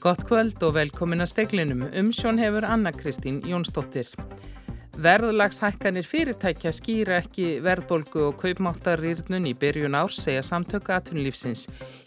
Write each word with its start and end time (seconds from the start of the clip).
Gott 0.00 0.22
kvöld 0.24 0.62
og 0.64 0.78
velkomin 0.78 1.20
að 1.20 1.28
speklinum. 1.34 1.82
Umsjón 1.92 2.38
hefur 2.40 2.64
Anna 2.64 2.88
Kristín 2.88 3.42
Jónsdóttir. 3.44 4.08
Verðlagshækkanir 4.96 6.06
fyrirtækja 6.08 6.72
skýra 6.72 7.18
ekki 7.20 7.58
verðbolgu 7.60 8.22
og 8.30 8.38
kaupmáttarýrnun 8.40 9.50
í 9.50 9.52
byrjun 9.60 9.98
árs 10.00 10.22
segja 10.24 10.40
samtöku 10.46 10.94
aðtunlífsins. 10.96 11.66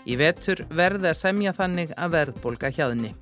Í 0.10 0.18
vetur 0.18 0.66
verði 0.74 1.12
að 1.12 1.20
semja 1.22 1.54
þannig 1.54 1.94
að 1.94 2.18
verðbolga 2.18 2.74
hjaðni. 2.74 3.14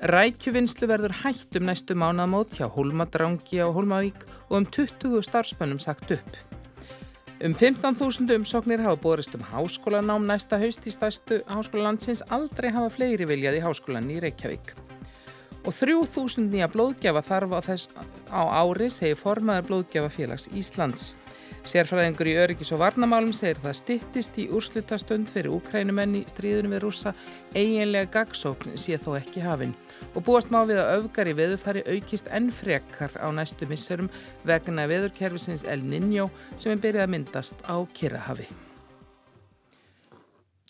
Rækjuvinnslu 0.00 0.88
verður 0.88 1.18
hætt 1.20 1.60
um 1.60 1.68
næstu 1.68 1.92
mánamót 1.92 2.56
hjá 2.56 2.70
Hólmadrangi 2.72 3.60
á 3.60 3.68
Hólmavík 3.68 4.24
og 4.48 4.62
um 4.62 4.70
20 4.80 5.20
starfspönnum 5.28 5.84
sagt 5.84 6.16
upp. 6.16 6.53
Um 7.42 7.52
15.000 7.52 8.30
umsóknir 8.36 8.80
hafa 8.80 8.96
borist 9.02 9.34
um 9.34 9.42
háskólanám 9.42 10.22
næsta 10.22 10.58
haust 10.58 10.86
í 10.86 10.92
stærstu 10.94 11.40
háskólalandsins 11.50 12.22
aldrei 12.30 12.70
hafa 12.70 12.92
fleiri 12.94 13.26
viljað 13.26 13.58
í 13.58 13.62
háskólan 13.64 14.06
í 14.14 14.20
Reykjavík. 14.22 14.70
Og 15.66 15.74
3.000 15.74 16.46
nýja 16.52 16.68
blóðgjafa 16.70 17.24
þarf 17.26 17.56
á, 17.58 17.60
þess, 17.66 17.90
á 18.30 18.42
ári, 18.62 18.86
segir 18.86 19.18
formaður 19.18 19.66
blóðgjafafélags 19.70 20.46
Íslands. 20.54 21.16
Sérfræðingur 21.66 22.30
í 22.30 22.36
öryggis 22.38 22.70
og 22.76 22.84
varnamálum 22.84 23.34
segir 23.34 23.58
það 23.64 23.80
stittist 23.80 24.38
í 24.38 24.46
úrslutastund 24.54 25.32
fyrir 25.32 25.56
úkrænumenni 25.56 26.22
stríðunum 26.30 26.76
við 26.76 26.84
rúsa 26.86 27.16
eiginlega 27.56 28.12
gagsókn 28.20 28.78
sé 28.78 29.00
þó 29.00 29.16
ekki 29.18 29.42
hafinn 29.42 29.74
og 30.14 30.26
búast 30.26 30.52
má 30.54 30.60
við 30.68 30.82
að 30.82 30.92
öfgar 30.98 31.30
í 31.30 31.36
veðufari 31.38 31.86
aukist 31.94 32.28
enn 32.34 32.50
frekar 32.54 33.14
á 33.20 33.28
næstu 33.34 33.68
missurum 33.70 34.10
vegna 34.46 34.88
veðurkerfisins 34.90 35.64
El 35.64 35.86
Niño 35.88 36.30
sem 36.56 36.74
er 36.74 36.84
byrjað 36.84 37.08
að 37.08 37.16
myndast 37.16 37.66
á 37.66 37.76
Kirrahafi. 37.94 38.48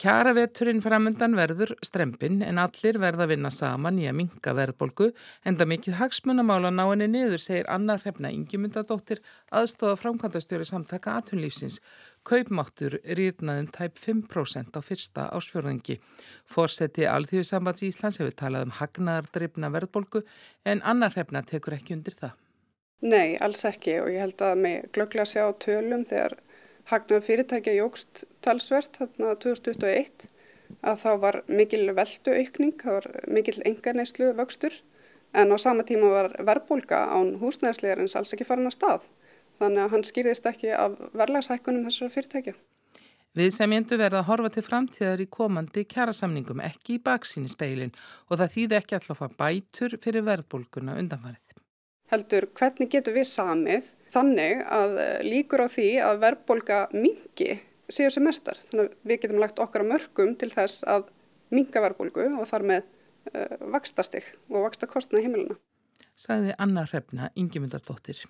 Kjaraveturinn 0.05 0.83
framöndan 0.85 1.37
verður 1.39 1.71
strempin 1.87 2.43
en 2.45 2.59
allir 2.61 2.99
verða 3.01 3.25
að 3.25 3.31
vinna 3.31 3.51
saman 3.55 4.01
í 4.03 4.09
að 4.11 4.17
minga 4.19 4.53
verðbolgu 4.59 5.07
en 5.47 5.57
það 5.57 5.71
mikið 5.71 5.97
hagsmunamála 6.01 6.73
ná 6.75 6.83
henni 6.83 7.07
niður 7.09 7.41
segir 7.41 7.71
Anna 7.73 7.95
Hrefna 8.03 8.33
Ingemyndadóttir 8.35 9.23
aðstofa 9.55 9.97
framkvæmdastjóri 10.03 10.67
samtaka 10.69 11.15
atunlífsins 11.23 11.79
Kaupmáttur 12.25 12.95
rýrnaðum 13.05 13.67
tæp 13.69 13.99
5% 14.01 14.79
á 14.79 14.81
fyrsta 14.81 15.27
ásfjörðingi. 15.37 15.99
Fórseti 16.49 17.05
Alþjóðsambands 17.05 17.85
Íslands 17.85 18.17
hefur 18.17 18.33
talað 18.41 18.65
um 18.65 18.73
hagnaðardreifna 18.79 19.69
verðbolgu 19.75 20.23
en 20.65 20.81
annar 20.89 21.13
hrefna 21.13 21.43
tekur 21.45 21.77
ekki 21.77 21.99
undir 21.99 22.17
það. 22.17 22.39
Nei, 23.05 23.37
alls 23.45 23.61
ekki 23.69 23.99
og 24.01 24.09
ég 24.09 24.25
held 24.25 24.41
að 24.41 24.63
mig 24.65 24.87
glögglega 24.97 25.29
sjá 25.29 25.45
tölum 25.61 26.07
þegar 26.09 26.39
hagnaður 26.89 27.27
fyrirtækja 27.27 27.75
jógst 27.77 28.25
talsvert 28.47 28.97
þarna 28.97 29.35
2021 29.45 30.25
að 30.81 31.03
þá 31.05 31.11
var 31.27 31.39
mikil 31.49 31.83
veldu 31.93 32.39
aukning, 32.39 32.79
það 32.81 32.97
var 33.03 33.11
mikil 33.37 33.59
engarneislu 33.69 34.33
vöxtur 34.41 34.81
en 35.37 35.53
á 35.53 35.57
sama 35.61 35.85
tíma 35.85 36.09
var 36.09 36.33
verðbolga 36.41 37.05
án 37.05 37.37
húsnæðslegarins 37.43 38.17
alls 38.17 38.33
ekki 38.33 38.49
farin 38.49 38.73
að 38.73 38.79
stað. 38.79 39.07
Þannig 39.63 39.85
að 39.85 39.93
hann 39.95 40.07
skýrðist 40.09 40.47
ekki 40.51 40.73
af 40.77 40.97
verðlagsækkunum 41.15 41.85
þessara 41.89 42.15
fyrirtækja. 42.15 42.55
Við 43.35 43.51
sem 43.51 43.73
jendu 43.75 43.97
verða 43.99 44.21
að 44.23 44.29
horfa 44.29 44.51
til 44.55 44.63
framtíðar 44.63 45.23
í 45.25 45.27
komandi 45.27 45.83
kjærasamningum 45.91 46.61
ekki 46.63 46.97
í 46.97 47.03
baksíni 47.03 47.51
speilin 47.51 47.91
og 48.29 48.39
það 48.39 48.53
þýði 48.55 48.77
ekki 48.79 48.99
alltaf 48.99 49.23
að 49.27 49.37
bætur 49.41 49.97
fyrir 50.05 50.27
verðbólguna 50.29 50.95
undanfarið. 51.03 51.57
Heldur, 52.13 52.47
hvernig 52.55 52.93
getur 52.93 53.17
við 53.17 53.27
samið 53.27 53.89
þannig 54.15 54.63
að 54.77 54.99
líkur 55.27 55.65
á 55.67 55.69
því 55.73 55.89
að 56.07 56.21
verðbólga 56.23 56.79
mingi 56.95 57.57
séu 57.91 58.13
sem 58.13 58.23
mestar. 58.23 58.61
Þannig 58.71 58.93
að 58.93 59.11
við 59.11 59.21
getum 59.25 59.43
lagt 59.43 59.59
okkar 59.63 59.87
mörgum 59.89 60.37
til 60.39 60.53
þess 60.55 60.87
að 60.87 61.11
minga 61.55 61.83
verðbólgu 61.85 62.29
og 62.39 62.47
þar 62.51 62.69
með 62.71 62.87
uh, 62.87 63.59
vakstastig 63.75 64.31
og 64.53 64.69
vaksta 64.69 64.87
kostna 64.91 65.23
heimilina. 65.25 65.59
Saði 66.15 66.55
Anna 66.63 66.87
Hrefna, 66.87 67.33
Ingemyndardóttir. 67.35 68.23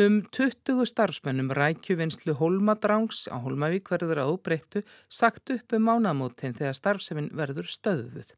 Um 0.00 0.22
20 0.32 0.86
starfsmennum 0.88 1.50
rækjuvinnslu 1.52 2.32
Holmadrangs 2.38 3.26
á 3.28 3.36
Holmavík 3.44 3.90
verður 3.92 4.22
að 4.22 4.30
óbreyttu 4.32 4.80
sagt 5.12 5.52
upp 5.52 5.74
um 5.76 5.84
mánamótin 5.84 6.56
þegar 6.56 6.78
starfseminn 6.78 7.28
verður 7.36 7.68
stöðuð. 7.68 8.30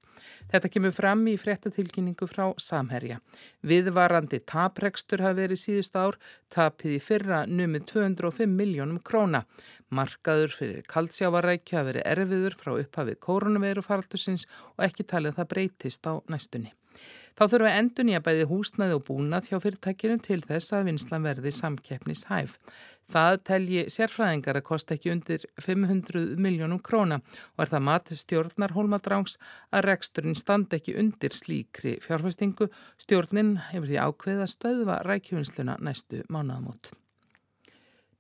Þetta 0.51 0.73
kemur 0.75 0.97
fram 0.99 1.23
í 1.31 1.37
fréttatilkynningu 1.39 2.27
frá 2.27 2.51
Samherja. 2.59 3.21
Viðvarandi 3.63 4.43
taprekstur 4.43 5.23
hafi 5.23 5.45
verið 5.45 5.63
síðust 5.63 5.95
ár, 5.95 6.19
tapið 6.51 6.99
í 6.99 7.03
fyrra 7.07 7.45
numið 7.47 7.87
205 7.95 8.51
miljónum 8.51 8.99
króna. 8.99 9.45
Markaður 9.95 10.59
fyrir 10.59 10.83
kaldsjávarækju 10.91 11.79
hafi 11.79 11.93
verið 11.93 12.09
erfiður 12.17 12.59
frá 12.65 12.79
upphafið 12.81 13.23
koronaviru 13.23 13.87
faraldusins 13.87 14.51
og 14.75 14.89
ekki 14.91 15.07
talið 15.07 15.39
það 15.39 15.55
breytist 15.55 16.11
á 16.11 16.19
næstunni. 16.27 16.75
Þá 17.35 17.45
þurfa 17.51 17.71
endun 17.81 18.11
í 18.13 18.15
að 18.15 18.27
bæði 18.29 18.45
húsnaði 18.47 18.95
og 18.95 19.07
búnað 19.09 19.49
hjá 19.51 19.57
fyrirtækjunum 19.65 20.21
til 20.23 20.39
þess 20.45 20.75
að 20.77 20.85
vinslan 20.91 21.27
verði 21.27 21.53
samkeppnishæf. 21.57 22.57
Það 23.11 23.39
telji 23.51 23.83
sérfræðingar 23.91 24.61
að 24.61 24.67
kosta 24.71 24.95
ekki 24.95 25.13
undir 25.13 25.45
500 25.61 26.39
miljónum 26.41 26.81
króna 26.81 27.21
og 27.57 27.67
er 27.67 27.73
það 27.75 27.87
matið 27.91 28.23
stjórnar 28.23 28.77
hólmadráns 28.79 29.37
að 29.75 29.87
reksturinn 29.91 30.39
standi 30.39 30.79
ekki 30.79 30.97
undir 31.03 31.35
slíkri 31.35 31.99
fjárfæstingu. 32.07 32.71
Stjórnin 33.03 33.57
hefur 33.73 33.91
því 33.91 34.03
ákveð 34.07 34.45
að 34.47 34.53
stöðva 34.55 35.01
rækjuvinsluna 35.05 35.81
næstu 35.83 36.23
mánuðamót. 36.31 36.95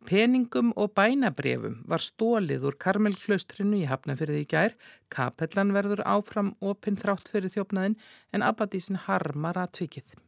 Peningum 0.04 0.74
og 0.76 0.90
bænabrefum 0.98 1.78
var 1.88 2.02
stólið 2.04 2.66
úr 2.68 2.74
Karmelklaustrinu 2.76 3.78
í 3.78 3.86
Hafnafyrði 3.88 4.42
í 4.42 4.48
gær. 4.50 4.74
Kapellan 5.08 5.72
verður 5.72 6.02
áfram 6.04 6.50
opinn 6.60 6.98
þrátt 7.00 7.30
fyrir 7.32 7.52
þjófnaðin 7.54 7.96
en 8.36 8.44
Abadísin 8.44 9.00
harmar 9.06 9.56
að 9.62 9.72
tvikið. 9.78 10.18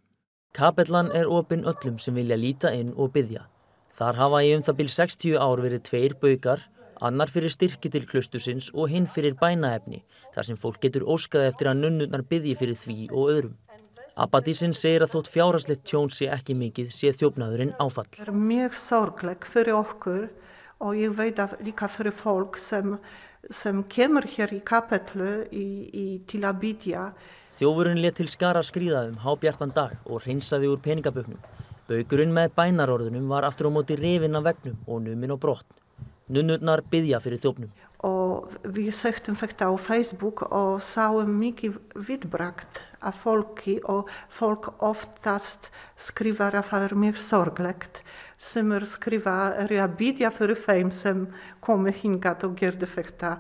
Kapellan 0.57 1.13
er 1.13 1.29
opinn 1.29 1.67
öllum 1.69 1.99
sem 2.01 2.17
vilja 2.17 2.41
líta 2.41 2.73
inn 2.73 2.95
og 2.97 3.13
byggja. 3.19 3.45
Þar 3.97 4.21
hafa 4.23 4.41
í 4.47 4.55
um 4.57 4.65
það 4.65 4.79
byrj 4.81 4.95
60 4.97 5.37
ár 5.45 5.65
verið 5.67 5.85
tveir 5.91 6.17
baugar, 6.25 6.65
annar 7.05 7.29
fyrir 7.33 7.53
styrki 7.53 7.93
til 7.93 8.09
klustusins 8.09 8.71
og 8.73 8.89
hinn 8.93 9.05
fyrir 9.13 9.37
bænaefni, 9.37 10.01
þar 10.33 10.49
sem 10.49 10.61
fólk 10.61 10.81
getur 10.81 11.05
óskað 11.05 11.51
eftir 11.51 11.69
að 11.69 11.83
nunnurnar 11.85 12.25
byggji 12.25 12.57
fyrir 12.57 12.81
því 12.81 12.99
og 13.13 13.33
öðrum. 13.35 13.57
Abadísinn 14.17 14.73
segir 14.73 15.03
að 15.05 15.11
þótt 15.13 15.29
fjárhastlegt 15.29 15.83
tjón 15.85 16.07
sé 16.09 16.31
ekki 16.33 16.55
mikið 16.57 16.93
sé 16.97 17.11
þjófnaðurinn 17.21 17.75
áfall. 17.77 18.07
Það 18.17 18.31
er 18.31 18.39
mjög 18.49 18.77
sorgleg 18.81 19.45
fyrir 19.45 19.77
okkur 19.77 20.23
og 20.81 20.97
ég 20.97 21.13
veit 21.19 21.43
að 21.43 21.59
líka 21.67 21.89
fyrir 21.93 22.17
fólk 22.17 22.57
sem, 22.57 22.95
sem 23.53 23.83
kemur 23.93 24.25
hér 24.25 24.55
í 24.57 24.63
kapellu 24.65 25.35
í, 25.53 25.67
í, 25.93 26.07
til 26.33 26.41
að 26.49 26.63
bytja. 26.65 27.03
Þjófurinn 27.61 28.01
let 28.01 28.17
til 28.17 28.31
skara 28.33 28.65
skrýðaðum 28.65 29.21
hábjartan 29.21 29.77
dag 29.77 29.93
og 30.09 30.25
hreinsaði 30.25 30.73
úr 30.73 30.81
peningabögnum. 30.81 31.43
Baugurinn 31.85 32.33
með 32.33 32.55
bænarorðunum 32.57 33.29
var 33.29 33.45
aftur 33.45 33.69
á 33.69 33.77
móti 33.77 34.01
rifin 34.01 34.41
af 34.41 34.49
vegnum 34.49 34.81
og 34.89 35.05
numin 35.05 35.37
og 35.37 35.45
brott. 35.45 35.69
Nunnurnar 36.27 36.83
byggja 36.91 37.21
fyrir 37.23 37.43
þjófnum 37.43 37.75
og 38.07 38.53
við 38.77 38.91
söktum 38.95 39.37
þetta 39.39 39.71
á 39.71 39.75
Facebook 39.81 40.43
og 40.53 40.83
sáum 40.85 41.33
mikið 41.41 41.79
viðbrakt 41.97 42.81
af 43.01 43.23
fólki 43.25 43.79
og 43.89 44.11
fólk 44.33 44.69
oftast 44.85 45.71
skrifar 45.97 46.59
að 46.59 46.69
það 46.71 46.87
er 46.89 46.97
mjög 47.03 47.21
sorglegt 47.23 48.03
sem 48.37 48.73
er 48.77 48.85
skrifa 48.91 49.37
er 49.65 49.73
að 49.81 49.97
byggja 50.03 50.33
fyrir 50.35 50.61
þeim 50.67 50.93
sem 50.93 51.27
komi 51.65 51.95
hingat 51.97 52.45
og 52.45 52.57
gerðu 52.61 52.89
þetta. 52.99 53.39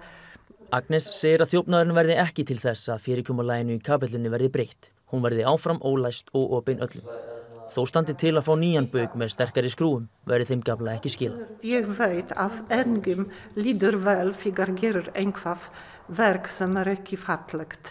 Agnes 0.72 1.12
segir 1.14 1.44
að 1.44 1.52
þjófnaðurinn 1.52 2.00
verði 2.00 2.18
ekki 2.24 2.46
til 2.48 2.58
þess 2.58 2.90
að 2.90 3.04
fyrirkomulæginu 3.06 3.76
í 3.76 3.84
kapellunni 3.84 4.32
verði 4.32 4.52
breytt. 4.56 4.90
Hún 5.12 5.22
verði 5.22 5.46
áfram 5.46 5.78
ólæst 5.84 6.32
og 6.34 6.56
opinn 6.58 6.82
öllum. 6.82 7.35
Þó 7.76 7.82
standi 7.90 8.14
til 8.16 8.30
að 8.38 8.46
fá 8.46 8.54
nýjan 8.56 8.86
baug 8.88 9.14
með 9.20 9.34
sterkari 9.34 9.68
skrúum 9.68 10.06
verði 10.24 10.46
þeim 10.48 10.60
gafla 10.64 10.94
ekki 10.96 11.10
skil. 11.12 11.32
Ég 11.60 11.88
veit 11.98 12.30
að 12.32 12.54
engum 12.72 13.26
líður 13.52 13.98
vel 14.00 14.30
fyrir 14.32 14.70
að 14.70 14.78
gera 14.80 15.02
einhvað 15.12 15.66
verk 16.08 16.46
sem 16.48 16.72
er 16.80 16.88
ekki 16.94 17.18
fallegt. 17.20 17.90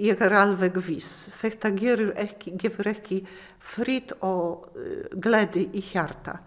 Ég 0.00 0.22
er 0.24 0.32
alveg 0.40 0.78
viss. 0.86 1.26
Þetta 1.36 1.70
gefur 1.76 2.12
ekki, 2.22 2.54
gefur 2.62 2.88
ekki 2.88 3.18
frít 3.60 4.14
og 4.24 4.70
uh, 4.72 5.02
gledi 5.12 5.66
í 5.76 5.82
hjarta. 5.84 6.38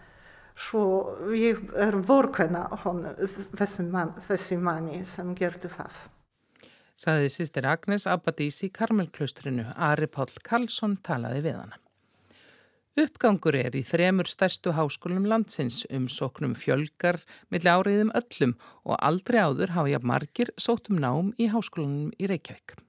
Svo 0.58 0.82
ég 1.38 1.62
er 1.78 1.94
vorkena 2.08 2.64
hon 2.88 3.04
þessi 3.54 4.58
manni 4.58 5.04
sem 5.06 5.30
gerði 5.38 5.70
það. 5.76 6.00
Saði 6.98 7.30
sýstir 7.32 7.70
Agnes 7.70 8.10
Abadís 8.10 8.64
í 8.66 8.72
Karmelklaustrinu. 8.74 9.68
Ari 9.78 10.10
Páll 10.10 10.42
Karlsson 10.42 10.98
talaði 11.06 11.46
við 11.46 11.62
hana. 11.62 11.80
Uppgangur 12.98 13.54
er 13.54 13.76
í 13.78 13.84
þremur 13.86 14.28
stærstu 14.28 14.74
háskólum 14.74 15.28
landsins 15.30 15.84
um 15.94 16.08
soknum 16.10 16.56
fjölgar 16.58 17.22
milli 17.54 17.70
áriðum 17.70 18.10
öllum 18.18 18.56
og 18.84 18.98
aldrei 18.98 19.44
áður 19.46 19.76
hafa 19.76 19.92
jafn 19.94 20.10
margir 20.10 20.54
sótum 20.58 20.98
nám 21.00 21.30
í 21.38 21.52
háskólanum 21.54 22.10
í 22.18 22.30
Reykjavík. 22.32 22.80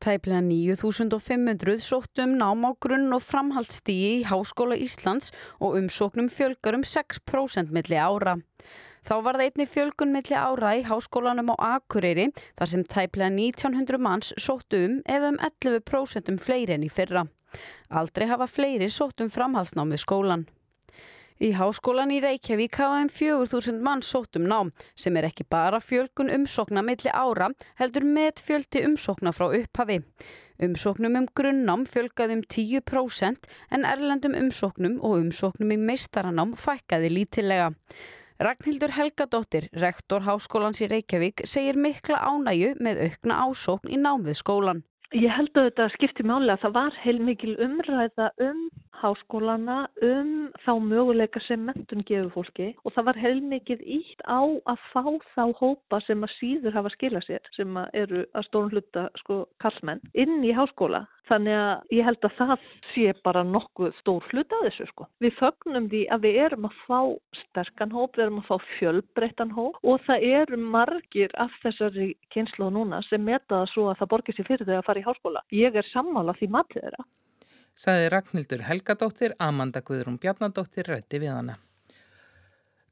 Tæplega 0.00 0.40
9500 0.40 1.80
sóttum 1.84 2.32
um 2.32 2.38
nám 2.40 2.64
á 2.68 2.70
grunn 2.80 3.12
og 3.12 3.22
framhaldsstíi 3.24 4.20
í 4.20 4.26
Háskóla 4.28 4.76
Íslands 4.76 5.32
og 5.60 5.78
umsóknum 5.80 6.28
fjölgar 6.32 6.76
um 6.76 6.84
6% 6.84 7.72
milli 7.72 7.96
ára. 7.96 8.36
Þá 9.06 9.14
var 9.22 9.36
það 9.38 9.44
einni 9.44 9.64
fjölgun 9.70 10.10
milli 10.10 10.34
ára 10.34 10.72
í 10.74 10.80
háskólanum 10.82 11.52
á 11.54 11.78
Akureyri 11.78 12.24
þar 12.58 12.70
sem 12.72 12.82
tæplega 12.82 13.30
1900 13.30 14.02
manns 14.02 14.32
sóttu 14.34 14.80
um 14.82 14.96
eða 15.06 15.30
um 15.30 15.38
11% 15.46 16.42
fleiri 16.42 16.74
enn 16.74 16.86
í 16.88 16.90
fyrra. 16.90 17.22
Aldrei 17.86 18.26
hafa 18.26 18.48
fleiri 18.50 18.88
sótt 18.90 19.22
um 19.22 19.30
framhaldsnámið 19.30 20.02
skólan. 20.02 20.42
Í 21.38 21.52
háskólan 21.54 22.10
í 22.16 22.18
Reykjavík 22.24 22.80
hafa 22.80 22.98
um 23.04 23.12
4.000 23.12 23.78
mann 23.86 24.02
sótt 24.02 24.40
um 24.40 24.50
nám 24.50 24.74
sem 24.98 25.14
er 25.20 25.28
ekki 25.30 25.46
bara 25.54 25.78
fjölgun 25.84 26.32
umsókna 26.40 26.82
milli 26.82 27.14
ára 27.14 27.52
heldur 27.78 28.08
með 28.10 28.42
fjöldi 28.42 28.82
umsókna 28.88 29.30
frá 29.36 29.52
upphafi. 29.52 30.00
Umsóknum 30.58 31.22
um 31.22 31.30
grunnnám 31.30 31.86
fjölgaði 31.86 32.40
um 32.40 32.46
10% 32.58 33.50
en 33.70 33.86
erlendum 33.86 34.34
umsóknum 34.34 34.98
og 34.98 35.20
umsóknum 35.20 35.76
í 35.76 35.82
meistaranám 35.92 36.58
fækkaði 36.58 37.14
lítilega. 37.20 37.74
Ragnhildur 38.36 38.92
Helgadóttir, 38.92 39.70
rektor 39.72 40.20
Háskólans 40.20 40.82
í 40.84 40.90
Reykjavík, 40.90 41.40
segir 41.48 41.78
mikla 41.80 42.18
ánægu 42.20 42.74
með 42.84 42.98
aukna 43.06 43.38
ásókn 43.46 43.88
í 43.88 43.96
nám 43.96 44.26
við 44.26 44.36
skólan. 44.42 44.82
Ég 45.16 45.32
held 45.32 45.56
að 45.56 45.70
þetta 45.70 45.86
skipti 45.94 46.26
máli 46.26 46.52
að 46.52 46.66
það 46.66 46.74
var 46.74 46.98
heilmikil 47.00 47.54
umræða 47.64 48.26
um 48.44 48.60
háskólana, 49.00 49.78
um 50.04 50.50
þá 50.66 50.72
möguleika 50.84 51.40
sem 51.46 51.64
mentun 51.64 52.04
gefur 52.04 52.28
fólki 52.34 52.68
og 52.84 52.92
það 52.92 53.08
var 53.08 53.22
heilmikil 53.24 53.80
ítt 53.80 54.20
á 54.28 54.44
að 54.44 54.84
fá 54.92 55.04
þá 55.32 55.44
hópa 55.62 56.02
sem 56.04 56.26
að 56.26 56.36
síður 56.36 56.76
hafa 56.76 56.92
skila 56.92 57.24
sér, 57.24 57.40
sem 57.56 57.72
að 57.80 58.00
eru 58.04 58.26
að 58.36 58.48
stórn 58.50 58.72
hluta 58.74 59.08
sko 59.22 59.46
kallmenn, 59.64 60.04
inn 60.12 60.44
í 60.44 60.52
háskóla 60.52 61.06
Þannig 61.26 61.56
að 61.58 61.96
ég 61.96 62.06
held 62.06 62.26
að 62.28 62.34
það 62.38 62.66
sé 62.92 63.06
bara 63.26 63.42
nokkuð 63.46 63.94
stór 64.00 64.26
hlut 64.30 64.54
að 64.54 64.64
þessu 64.68 64.86
sko. 64.92 65.08
Við 65.24 65.34
fögnum 65.40 65.88
því 65.90 66.02
að 66.14 66.26
við 66.26 66.38
erum 66.44 66.68
að 66.68 66.76
fá 66.86 67.00
sterkan 67.40 67.94
hóp, 67.96 68.14
við 68.14 68.24
erum 68.26 68.40
að 68.42 68.48
fá 68.50 68.70
fjölbreyttan 68.76 69.54
hóp 69.56 69.80
og 69.82 70.06
það 70.06 70.26
eru 70.30 70.60
margir 70.62 71.34
af 71.42 71.54
þessari 71.64 72.12
kynslu 72.34 72.70
núna 72.70 73.02
sem 73.08 73.22
meta 73.26 73.62
það 73.62 73.70
svo 73.74 73.90
að 73.90 74.00
það 74.02 74.12
borgir 74.14 74.38
sér 74.38 74.50
fyrir 74.52 74.70
þau 74.70 74.78
að 74.78 74.88
fara 74.88 75.02
í 75.02 75.06
háskóla. 75.08 75.46
Ég 75.54 75.78
er 75.82 75.90
sammála 75.90 76.36
því 76.38 76.52
matið 76.54 76.86
þeirra. 76.86 77.06
Saði 77.76 78.10
Ragnhildur 78.14 78.62
Helgadóttir, 78.64 79.34
Amanda 79.42 79.82
Guðrún 79.84 80.20
Bjarnadóttir 80.22 80.86
rætti 80.88 81.20
við 81.20 81.34
hana. 81.34 81.58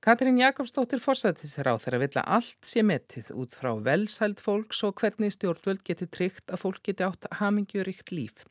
Katrín 0.05 0.37
Jakobsdóttir 0.37 1.01
forsættis 1.01 1.55
ráð 1.65 1.79
þeirra 1.81 1.99
vilja 2.03 2.23
allt 2.37 2.67
sé 2.69 2.83
metið 2.85 3.31
út 3.41 3.55
frá 3.57 3.71
velsælt 3.87 4.43
fólks 4.45 4.83
og 4.85 4.99
hvernig 5.01 5.33
stjórnvöld 5.33 5.81
geti 5.87 6.05
tryggt 6.13 6.53
að 6.53 6.61
fólk 6.61 6.83
geti 6.85 7.07
átt 7.07 7.25
hamingjuríkt 7.39 8.13
líf. 8.13 8.43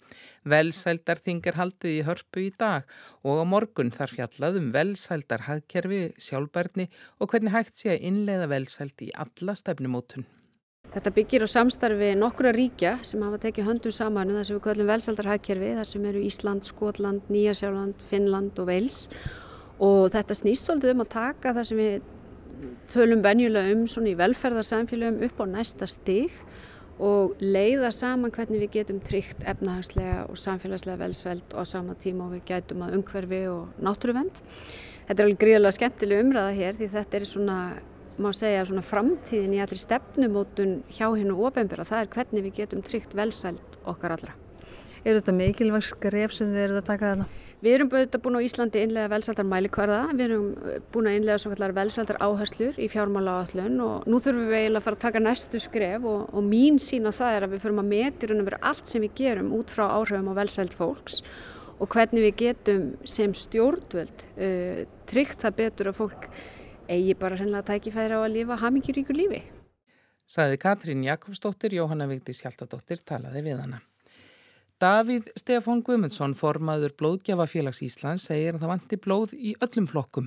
Velsældarþing 0.50 1.44
er 1.52 1.60
haldið 1.60 2.00
í 2.00 2.08
hörpu 2.08 2.48
í 2.48 2.50
dag 2.58 2.90
og 3.22 3.44
á 3.44 3.46
morgun 3.46 3.94
þar 3.94 4.16
fjallað 4.16 4.58
um 4.64 4.72
velsældar 4.74 5.46
hagkerfi, 5.46 6.02
sjálfbærni 6.18 6.88
og 7.22 7.30
hvernig 7.30 7.54
hægt 7.54 7.78
sé 7.78 7.94
að 7.94 8.10
innleiða 8.10 8.50
velsælt 8.50 9.06
í 9.06 9.14
alla 9.14 9.54
stefnumótun. 9.54 10.26
Þetta 10.90 11.14
byggir 11.14 11.46
á 11.46 11.54
samstarfi 11.54 12.12
nokkura 12.18 12.58
ríkja 12.58 12.98
sem 13.06 13.22
hafa 13.22 13.44
tekið 13.46 13.70
höndum 13.70 13.94
saman 13.94 14.34
um 14.34 14.42
það 14.42 14.50
sem 14.50 14.58
við 14.58 14.68
kallum 14.72 14.94
velsaldarhagkerfi, 14.96 15.72
þar 15.78 15.94
sem 15.94 16.06
eru 16.10 16.28
Ísland, 16.34 16.66
Skotland, 16.66 17.30
Nýjasjáland, 17.30 18.02
Finnland 18.10 18.58
og 18.58 18.74
Veils 18.74 19.04
og 19.06 19.53
þetta 19.80 20.38
snýst 20.38 20.68
svolítið 20.68 20.94
um 20.94 21.04
að 21.06 21.14
taka 21.16 21.54
það 21.56 21.70
sem 21.70 21.82
við 21.82 21.96
tölum 22.94 23.24
venjulega 23.24 23.74
um 23.74 23.88
svona 23.90 24.12
í 24.12 24.20
velferðarsamfélögum 24.20 25.24
upp 25.28 25.42
á 25.42 25.46
næsta 25.50 25.88
stig 25.90 26.36
og 27.02 27.40
leiða 27.42 27.90
saman 27.92 28.32
hvernig 28.32 28.62
við 28.64 28.74
getum 28.78 29.00
tryggt 29.04 29.42
efnahagslega 29.50 30.28
og 30.30 30.38
samfélagslega 30.38 31.02
velsælt 31.02 31.56
og 31.56 31.66
á 31.66 31.66
sama 31.66 31.96
tíma 32.00 32.28
og 32.28 32.36
við 32.36 32.44
gætum 32.52 32.84
að 32.86 33.00
umhverfi 33.00 33.42
og 33.50 33.82
náttúruvend. 33.82 34.44
Þetta 35.08 35.18
er 35.18 35.26
alveg 35.26 35.42
gríðilega 35.42 35.78
skemmtileg 35.80 36.24
umræða 36.24 36.54
hér 36.60 36.78
því 36.78 36.90
þetta 36.94 37.18
er 37.18 37.26
svona, 37.28 37.58
má 38.22 38.30
segja, 38.38 38.68
svona 38.70 38.86
framtíðin 38.86 39.58
í 39.58 39.64
allir 39.64 39.82
stefnumótun 39.82 40.78
hjá 40.94 41.08
hennu 41.10 41.40
ofenbjörða. 41.50 41.90
Það 41.90 42.04
er 42.04 42.14
hvernig 42.14 42.46
við 42.46 42.60
getum 42.62 42.86
tryggt 42.86 43.18
velsælt 43.18 43.80
okkar 43.84 44.16
allra. 44.16 44.38
Er 45.04 45.18
þetta 45.18 45.36
mikilvæg 45.36 45.90
skref 45.90 46.38
sem 46.38 46.54
þið 46.54 46.68
eruð 46.68 46.84
að 46.84 46.92
taka 46.94 47.10
þarna? 47.10 47.28
Við 47.64 47.78
erum 47.78 47.90
búin 47.94 48.36
á 48.36 48.44
Íslandi 48.44 48.82
innlega 48.84 49.08
velsaldar 49.14 49.46
mælikvarða, 49.48 50.00
við 50.12 50.24
erum 50.26 50.48
eh, 50.68 50.80
búin 50.92 51.08
að 51.08 51.18
innlega 51.20 51.40
svo 51.40 51.52
kallar 51.54 51.76
velsaldar 51.78 52.18
áherslur 52.20 52.76
í 52.76 52.90
fjármála 52.92 53.38
áallun 53.40 53.78
og 53.86 54.08
nú 54.10 54.20
þurfum 54.20 54.50
við 54.50 54.58
eiginlega 54.58 54.82
að 54.82 54.88
fara 54.90 55.00
að 55.00 55.04
taka 55.06 55.22
næstu 55.24 55.62
skref 55.64 56.08
og, 56.12 56.26
og 56.36 56.44
mín 56.44 56.80
sína 56.84 57.14
það 57.16 57.38
er 57.38 57.46
að 57.48 57.54
við 57.54 57.64
förum 57.64 57.80
að 57.80 57.92
metir 57.94 58.34
um 58.36 58.50
allt 58.60 58.92
sem 58.92 59.06
við 59.06 59.14
gerum 59.22 59.54
út 59.56 59.72
frá 59.72 59.86
áhrifum 59.86 60.28
á 60.36 60.40
velsald 60.42 60.76
fólks 60.76 61.22
og 61.80 61.88
hvernig 61.96 62.28
við 62.28 62.36
getum 62.42 62.84
sem 63.08 63.32
stjórnvöld 63.32 64.26
uh, 64.36 64.84
tryggt 65.08 65.48
það 65.48 65.58
betur 65.62 65.92
að 65.94 65.98
fólk 66.02 66.28
eigi 66.92 67.16
bara 67.16 67.40
hreinlega 67.40 67.70
tækifæri 67.72 68.20
á 68.20 68.22
að 68.22 68.36
lifa 68.36 68.60
hamingiríkur 68.60 69.16
lífi. 69.16 69.40
Saði 70.28 70.60
Katrín 70.60 71.08
Jakobsdóttir, 71.08 71.80
Jóhanna 71.80 72.08
Vigdís 72.12 72.44
Hjaltadóttir 72.44 73.04
talaði 73.08 73.48
við 73.48 73.64
hana. 73.64 73.84
Davíð 74.84 75.30
Stefán 75.40 75.80
Guðmundsson, 75.80 76.34
formaður 76.36 76.92
Blóðgjafafélags 77.00 77.80
Íslands, 77.86 78.26
segir 78.28 78.58
að 78.58 78.66
það 78.66 78.72
vanti 78.74 78.98
blóð 79.00 79.34
í 79.38 79.54
öllum 79.64 79.86
flokkum. 79.88 80.26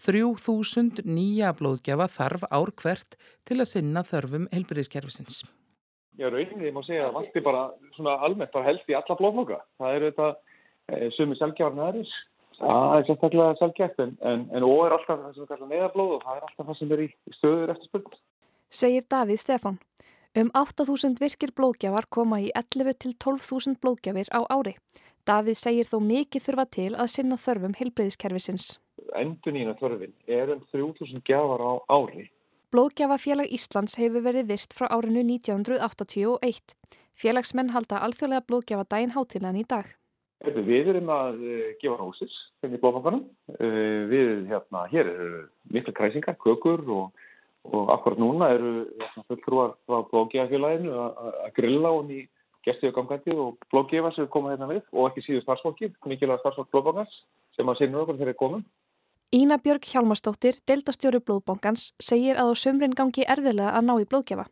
3000 0.00 1.02
nýja 1.04 1.50
blóðgjafa 1.58 2.06
þarf 2.14 2.46
ár 2.48 2.72
hvert 2.80 3.18
til 3.44 3.58
að 3.58 3.68
sinna 3.74 4.00
þörfum 4.08 4.46
helbriðiskerfisins. 4.54 5.42
Já, 6.16 6.30
rauninni 6.32 6.72
má 6.72 6.80
segja 6.86 7.10
að 7.10 7.18
vanti 7.18 7.42
bara 7.44 7.66
svona 7.98 8.16
almennt 8.24 8.54
bara 8.54 8.70
helst 8.70 8.88
í 8.88 8.96
alla 8.96 9.18
blóðflokka. 9.18 9.60
Það 9.76 9.98
eru 9.98 10.08
þetta 10.08 10.30
e, 10.32 11.10
sumi 11.18 11.36
selgjafarni 11.36 11.84
aðeins. 11.90 12.16
Það 12.62 12.94
er 12.94 13.06
sérstaklega 13.10 13.60
selgjæft 13.60 14.04
en, 14.06 14.16
en, 14.30 14.48
en 14.56 14.70
og 14.70 14.86
er 14.86 14.96
alltaf 14.96 15.20
það 15.20 15.36
sem 15.36 15.52
kallum 15.52 15.74
neðarblóð 15.74 16.16
og 16.16 16.24
það 16.24 16.40
er 16.40 16.48
alltaf 16.48 16.70
það 16.70 16.80
sem 16.80 16.96
er 16.96 17.04
í, 17.04 17.10
í 17.12 17.36
stöður 17.36 17.76
eftir 17.76 17.92
spöld. 17.92 18.16
Segir 18.72 19.04
Davíð 19.04 19.44
Stefán. 19.44 19.76
Um 20.36 20.50
8.000 20.52 21.16
virkir 21.22 21.54
blóðgjafar 21.56 22.06
koma 22.12 22.40
í 22.42 22.50
11-12.000 22.52 23.78
blóðgjafir 23.80 24.28
á 24.28 24.44
ári. 24.52 24.74
Davíð 25.28 25.56
segir 25.60 25.88
þó 25.88 25.98
mikið 26.04 26.44
þurfa 26.44 26.64
til 26.72 26.90
að 26.96 27.12
sinna 27.14 27.38
þörfum 27.40 27.76
heilbreyðiskerfisins. 27.78 28.78
Endunína 29.16 29.74
þörfin 29.80 30.12
er 30.28 30.52
um 30.52 30.60
3.000 30.72 31.24
gjafar 31.24 31.64
á 31.64 31.72
ári. 31.88 32.28
Blóðgjafafélag 32.68 33.48
Íslands 33.56 33.96
hefur 33.96 34.24
verið 34.26 34.50
virt 34.52 34.76
frá 34.76 34.90
árinu 34.92 35.22
1981. 35.24 36.76
Félagsmenn 37.16 37.72
halda 37.72 38.02
alþjóðlega 38.04 38.44
blóðgjafa 38.44 38.84
dæin 38.92 39.14
hátilegan 39.16 39.56
í 39.56 39.64
dag. 39.68 39.88
Við 40.44 40.92
erum 40.92 41.08
að 41.10 41.40
eh, 41.42 41.70
gefa 41.80 41.96
hósis 41.98 42.34
í 42.62 42.76
blóðfanganum. 42.76 43.24
Eh, 43.56 44.04
við 44.12 44.44
hérna, 44.52 44.84
hér 44.92 45.08
eru 45.10 45.40
miklu 45.72 45.96
kræsingar, 45.96 46.36
kökur 46.38 46.84
og 46.94 47.24
og 47.64 47.92
akkurat 47.92 48.20
núna 48.20 48.50
eru 48.54 48.72
fulltrúar 49.28 49.74
frá 49.86 50.02
blóðgefafélaginu 50.10 50.92
að 50.94 51.54
grilla 51.56 51.94
hún 51.94 52.12
í 52.14 52.20
gestiðugangandi 52.66 53.36
og 53.38 53.56
blóðgefa 53.72 54.12
sem 54.14 54.28
koma 54.32 54.52
hérna 54.52 54.68
við 54.70 54.82
og 54.92 55.08
ekki 55.10 55.24
síðu 55.24 55.44
starfsfólki, 55.44 55.92
mikilvæg 56.06 56.42
starfsfólk 56.42 56.70
blóðbankans 56.72 57.16
sem 57.56 57.68
að 57.70 57.80
sinna 57.82 58.02
okkur 58.02 58.18
þegar 58.18 58.32
þeir 58.32 58.40
komum. 58.42 58.64
Ína 59.28 59.58
Björg 59.60 59.84
Hjálmarsdóttir, 59.84 60.56
deildastjóri 60.64 61.18
blóðbankans, 61.20 61.90
segir 62.00 62.38
að 62.40 62.48
á 62.48 62.54
sömrin 62.56 62.94
gangi 62.96 63.26
erfiðlega 63.28 63.74
að 63.76 63.84
ná 63.84 63.94
í 64.00 64.06
blóðgefa. 64.08 64.46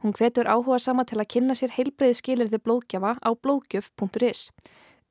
Hún 0.00 0.16
hvetur 0.16 0.48
áhuga 0.48 0.78
sama 0.80 1.04
til 1.04 1.20
að 1.20 1.28
kynna 1.34 1.56
sér 1.58 1.74
heilbreiði 1.76 2.16
skilirði 2.16 2.62
blóðgefa 2.64 3.18
á 3.20 3.30
blóðgjöf.is. 3.44 4.48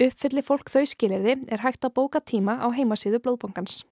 Uppfylli 0.02 0.42
fólk 0.42 0.74
þau 0.74 0.88
skilirði 0.90 1.38
er 1.54 1.62
hægt 1.62 1.86
að 1.86 1.94
bóka 2.02 2.24
tíma 2.26 2.58
á 2.66 2.74
heimasíðu 2.74 3.22
blóðbankans. 3.22 3.84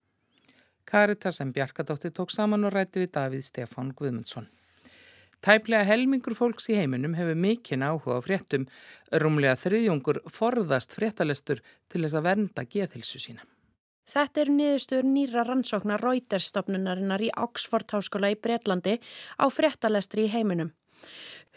Karitas 0.89 1.38
en 1.43 1.53
Bjarkadóttir 1.53 2.12
tók 2.17 2.31
saman 2.34 2.65
og 2.65 2.74
rætti 2.74 3.03
við 3.03 3.12
Davíð 3.13 3.46
Stefán 3.46 3.91
Guðmundsson. 3.93 4.48
Tæplega 5.46 5.86
helmingur 5.88 6.34
fólks 6.36 6.65
í 6.74 6.75
heiminum 6.75 7.13
hefur 7.15 7.38
mikinn 7.38 7.86
áhuga 7.86 8.17
á 8.17 8.25
fréttum, 8.25 8.65
rúmlega 9.22 9.55
þriðjungur 9.62 10.19
forðast 10.27 10.98
fréttalestur 10.98 11.62
til 11.88 12.01
þess 12.03 12.17
að 12.17 12.25
vernda 12.25 12.65
geðhilsu 12.65 13.22
sína. 13.22 13.46
Þetta 14.10 14.41
er 14.41 14.51
niðurstöður 14.58 15.08
nýra 15.13 15.46
rannsóknar 15.46 16.01
Reuters-stopnunarinnar 16.01 17.22
í 17.22 17.29
Oxford 17.38 17.93
Háskóla 17.93 18.34
í 18.34 18.39
Breitlandi 18.41 18.98
á 19.38 19.46
fréttalestri 19.53 20.25
í 20.25 20.34
heiminum. 20.34 20.74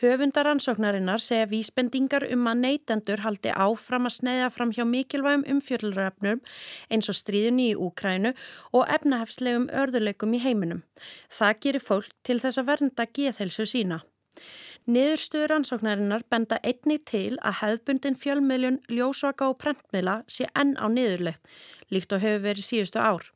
Höfundaransóknarinnar 0.01 1.21
segja 1.21 1.47
vísbendingar 1.51 2.25
um 2.33 2.47
að 2.51 2.63
neytendur 2.65 3.21
haldi 3.23 3.53
áfram 3.53 4.09
að 4.09 4.15
sneiða 4.17 4.49
fram 4.55 4.73
hjá 4.73 4.87
mikilvægum 4.89 5.45
umfjölduröfnum 5.55 6.41
eins 6.89 7.11
og 7.13 7.19
stríðunni 7.19 7.69
í 7.71 7.77
Úkrænu 7.77 8.33
og 8.73 8.89
efnahefslegum 8.97 9.69
örðuleikum 9.83 10.33
í 10.33 10.41
heiminum. 10.43 10.83
Það 11.29 11.61
gerir 11.67 11.87
fólk 11.91 12.17
til 12.25 12.41
þess 12.41 12.63
að 12.63 12.71
vernda 12.73 13.07
geðhelsu 13.07 13.69
sína. 13.69 14.01
Niðurstöður 14.83 15.53
ansóknarinnar 15.61 16.25
benda 16.27 16.57
einni 16.67 16.97
til 17.07 17.37
að 17.39 17.61
hefðbundin 17.61 18.17
fjölmiðlun 18.19 18.81
ljósvaka 18.91 19.47
og 19.53 19.61
prentmiðla 19.63 20.17
sé 20.27 20.49
enn 20.59 20.73
á 20.75 20.91
niðurlegt, 20.91 21.39
líkt 21.95 22.11
og 22.17 22.25
hefur 22.25 22.43
verið 22.49 22.67
síðustu 22.67 22.99
ár. 22.99 23.29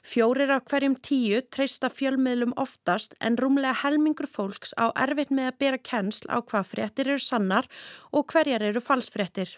Fjórir 0.00 0.54
af 0.56 0.64
hverjum 0.70 0.96
tíu 0.96 1.42
treysta 1.52 1.90
fjölmiðlum 1.92 2.56
oftast 2.56 3.12
en 3.20 3.36
rúmlega 3.36 3.76
helmingur 3.82 4.30
fólks 4.30 4.72
á 4.80 4.88
erfitt 4.96 5.34
með 5.34 5.50
að 5.50 5.60
bera 5.60 5.84
kennsl 5.90 6.32
á 6.32 6.40
hvað 6.40 6.72
fréttir 6.72 7.12
eru 7.12 7.20
sannar 7.20 7.68
og 8.12 8.32
hverjar 8.32 8.64
eru 8.64 8.80
falsfréttir. 8.80 9.52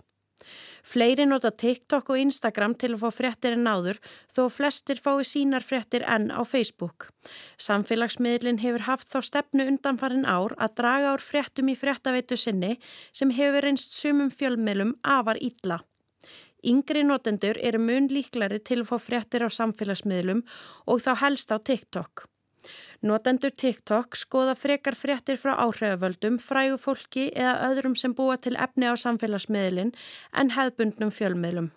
Fleiri 0.89 1.27
nota 1.29 1.51
TikTok 1.51 2.13
og 2.15 2.21
Instagram 2.23 2.75
til 2.81 2.95
að 2.95 3.03
fá 3.03 3.11
fréttir 3.17 3.57
en 3.57 3.67
áður 3.69 3.99
þó 4.33 4.47
flestir 4.53 5.01
fái 5.03 5.27
sínar 5.31 5.67
fréttir 5.67 6.07
enn 6.07 6.31
á 6.33 6.41
Facebook. 6.49 7.11
Samfélagsmiðlinn 7.61 8.63
hefur 8.63 8.87
haft 8.87 9.11
þá 9.13 9.19
stefnu 9.29 9.67
undanfarin 9.73 10.25
ár 10.25 10.55
að 10.57 10.79
draga 10.81 11.13
ár 11.13 11.25
fréttum 11.25 11.69
í 11.69 11.77
fréttaveitu 11.77 12.39
sinni 12.41 12.79
sem 13.13 13.35
hefur 13.35 13.67
reynst 13.67 13.99
sumum 13.99 14.33
fjölmiðlum 14.33 14.97
afar 15.03 15.43
ítla. 15.43 15.83
Yngri 16.65 17.05
notendur 17.07 17.59
eru 17.63 17.79
mun 17.79 18.09
líklari 18.11 18.59
til 18.59 18.81
að 18.83 18.89
fá 18.91 18.97
fréttir 19.03 19.45
á 19.47 19.49
samfélagsmiðlum 19.53 20.43
og 20.87 21.05
þá 21.05 21.13
helst 21.23 21.55
á 21.55 21.57
TikTok. 21.61 22.27
Notendur 23.01 23.53
TikTok 23.55 24.17
skoða 24.19 24.57
frekar 24.59 24.97
fréttir 24.99 25.39
frá 25.39 25.55
áhrifavöldum, 25.63 26.41
frægu 26.43 26.81
fólki 26.83 27.29
eða 27.31 27.71
öðrum 27.71 27.95
sem 27.99 28.15
búa 28.15 28.39
til 28.43 28.57
efni 28.59 28.91
á 28.91 28.95
samfélagsmiðlin 28.99 29.95
en 30.35 30.55
hefðbundnum 30.57 31.15
fjölmiðlum. 31.15 31.71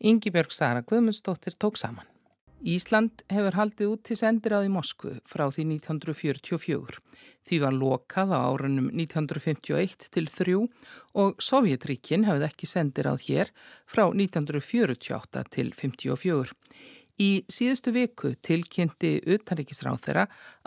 Ingi 0.00 0.30
Björg 0.32 0.54
Sara 0.54 0.80
Guðmundsdóttir 0.86 1.58
tók 1.58 1.76
saman. 1.76 2.06
Ísland 2.60 3.22
hefur 3.32 3.56
haldið 3.56 3.92
út 3.94 4.02
til 4.04 4.18
sendiráð 4.20 4.66
í 4.68 4.72
Moskvu 4.72 5.14
frá 5.24 5.46
því 5.48 5.64
1944. 5.80 6.98
Því 7.48 7.58
var 7.62 7.72
lokað 7.72 8.34
á 8.36 8.38
árunum 8.52 8.90
1951 8.92 10.10
til 10.12 10.28
3 10.28 10.56
og 11.22 11.40
Sovjetríkin 11.40 12.26
hafði 12.28 12.50
ekki 12.50 12.68
sendiráð 12.68 13.24
hér 13.30 13.52
frá 13.88 14.04
1948 14.12 15.46
til 15.56 15.72
54. 15.72 16.52
Í 17.20 17.42
síðustu 17.52 17.92
viku 17.92 18.30
tilkynnti 18.40 19.18
utanrikisráð 19.28 19.98
þeirra 20.06 20.22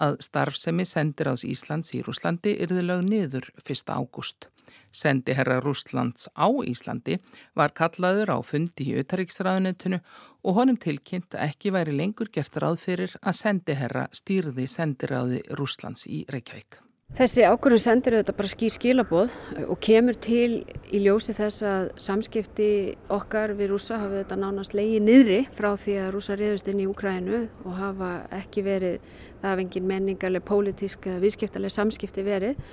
að 0.06 0.20
starfsemi 0.22 0.86
sendiráðs 0.86 1.48
Íslands 1.50 1.96
í 1.98 2.04
Rúslandi 2.06 2.54
yrði 2.62 2.84
lög 2.86 3.02
niður 3.08 3.48
1. 3.64 3.90
ágúst. 3.90 4.52
Sendi 4.94 5.34
herra 5.34 5.58
Rúslands 5.66 6.30
á 6.38 6.46
Íslandi 6.70 7.18
var 7.58 7.74
kallaður 7.74 8.36
á 8.38 8.40
fundi 8.46 8.92
í 8.92 9.02
utanrikisráðunetunu 9.02 10.04
og 10.46 10.60
honum 10.60 10.78
tilkynnt 10.78 11.34
ekki 11.42 11.74
væri 11.74 11.98
lengur 11.98 12.30
gert 12.30 12.62
ráð 12.62 12.84
fyrir 12.86 13.18
að 13.22 13.40
sendi 13.42 13.80
herra 13.80 14.06
stýrði 14.14 14.70
sendiráði 14.70 15.42
Rúslands 15.58 16.06
í 16.06 16.22
Reykjavík. 16.30 16.84
Þessi 17.14 17.44
ákvörðun 17.46 17.82
sendir 17.84 18.16
auðvitað 18.16 18.38
bara 18.40 18.50
skýr 18.50 18.72
skilaboð 18.74 19.34
og 19.70 19.78
kemur 19.86 20.16
til 20.18 20.64
í 20.90 21.02
ljósi 21.04 21.36
þess 21.38 21.62
að 21.70 21.92
samskipti 22.02 22.70
okkar 23.14 23.54
við 23.60 23.70
rúsa 23.70 24.00
hafa 24.02 24.16
auðvitað 24.16 24.42
nánast 24.42 24.74
leiði 24.74 25.04
niðri 25.06 25.38
frá 25.54 25.76
því 25.78 25.98
að 26.02 26.10
rúsa 26.16 26.38
reyðust 26.40 26.72
inn 26.74 26.82
í 26.82 26.88
Úkrænu 26.90 27.44
og 27.68 27.78
hafa 27.78 28.10
ekki 28.40 28.66
verið, 28.66 28.98
það 29.44 29.54
hafa 29.54 29.66
engin 29.68 29.88
menningarlega, 29.92 30.48
pólitísk 30.50 31.06
eða 31.12 31.22
viðskiptarlega 31.28 31.78
samskipti 31.78 32.26
verið. 32.26 32.66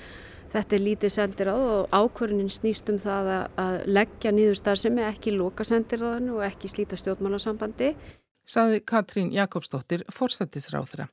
Þetta 0.56 0.76
er 0.78 0.84
lítið 0.88 1.14
sendir 1.18 1.52
á 1.52 1.56
og 1.60 1.92
ákvörðunin 2.00 2.50
snýst 2.50 2.88
um 2.88 2.96
það 2.98 3.30
að 3.60 3.78
leggja 3.92 4.32
nýður 4.32 4.60
starfsemi, 4.62 5.04
ekki 5.04 5.36
loka 5.36 5.68
sendir 5.68 6.00
á 6.00 6.16
þann 6.16 6.32
og 6.32 6.46
ekki 6.48 6.72
slíta 6.72 6.96
stjórnmálasambandi. 6.96 7.92
Saði 8.48 8.80
Katrín 8.88 9.34
Jakobsdóttir, 9.36 10.08
forsættisráðra. 10.08 11.10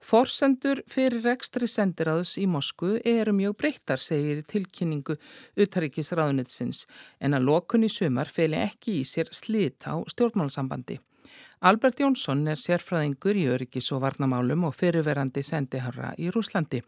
Forsendur 0.00 0.80
fyrir 0.88 1.20
rekstri 1.26 1.66
sendiráðs 1.68 2.38
í 2.40 2.46
Mosku 2.48 2.94
eru 3.04 3.34
mjög 3.36 3.58
breyttar, 3.60 4.00
segir 4.00 4.40
tilkynningu 4.48 5.18
utaríkisráðunitsins, 5.60 6.86
en 7.20 7.36
að 7.36 7.44
lokun 7.50 7.84
í 7.84 7.90
sumar 7.92 8.32
feli 8.32 8.56
ekki 8.56 9.02
í 9.02 9.04
sér 9.04 9.28
slit 9.36 9.84
á 9.84 10.00
stjórnmálasambandi. 10.08 10.96
Albert 11.60 12.00
Jónsson 12.00 12.46
er 12.48 12.56
sérfræðingur 12.56 13.36
í 13.36 13.44
öryggis 13.52 13.90
og 13.92 14.00
varnamálum 14.06 14.64
og 14.70 14.72
fyrirverandi 14.78 15.42
sendiharra 15.44 16.14
í 16.16 16.30
Rúslandi. 16.32 16.80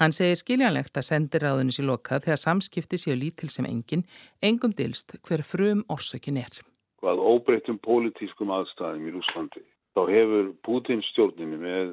Hann 0.00 0.16
segir 0.16 0.40
skiljanlegt 0.40 0.96
að 0.96 1.08
sendiráðunis 1.10 1.82
í 1.82 1.84
lokað 1.84 2.24
þegar 2.24 2.40
samskipti 2.40 3.00
séu 3.02 3.18
lítil 3.20 3.52
sem 3.52 3.68
engin, 3.68 4.06
engum 4.40 4.72
dilst 4.72 5.18
hver 5.28 5.44
frum 5.44 5.84
orsökin 5.92 6.40
er. 6.40 6.64
Hvað 7.04 7.20
óbreytum 7.20 7.76
pólitískum 7.84 8.56
aðstæðum 8.56 9.04
í 9.04 9.16
Rúslandi 9.18 9.64
þá 9.94 10.02
hefur 10.08 10.52
Pútins 10.64 11.06
stjórnini 11.12 11.60
með 11.60 11.90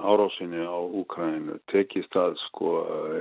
árásinni 0.00 0.62
á 0.64 0.78
Úkrænu 0.78 1.58
tekist 1.72 2.14
að 2.16 2.36
sko 2.46 2.72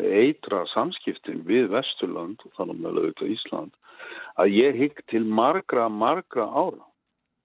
eitra 0.03 0.63
samskiptin 0.73 1.43
við 1.47 1.69
Vesturland 1.73 2.41
og 2.45 2.53
þannig 2.59 2.81
með 2.83 2.99
auðvitað 3.01 3.33
Ísland 3.35 3.75
að 4.37 4.53
ég 4.53 4.77
hygg 4.77 5.01
til 5.11 5.23
margra, 5.25 5.87
margra 5.89 6.45
ára. 6.45 6.85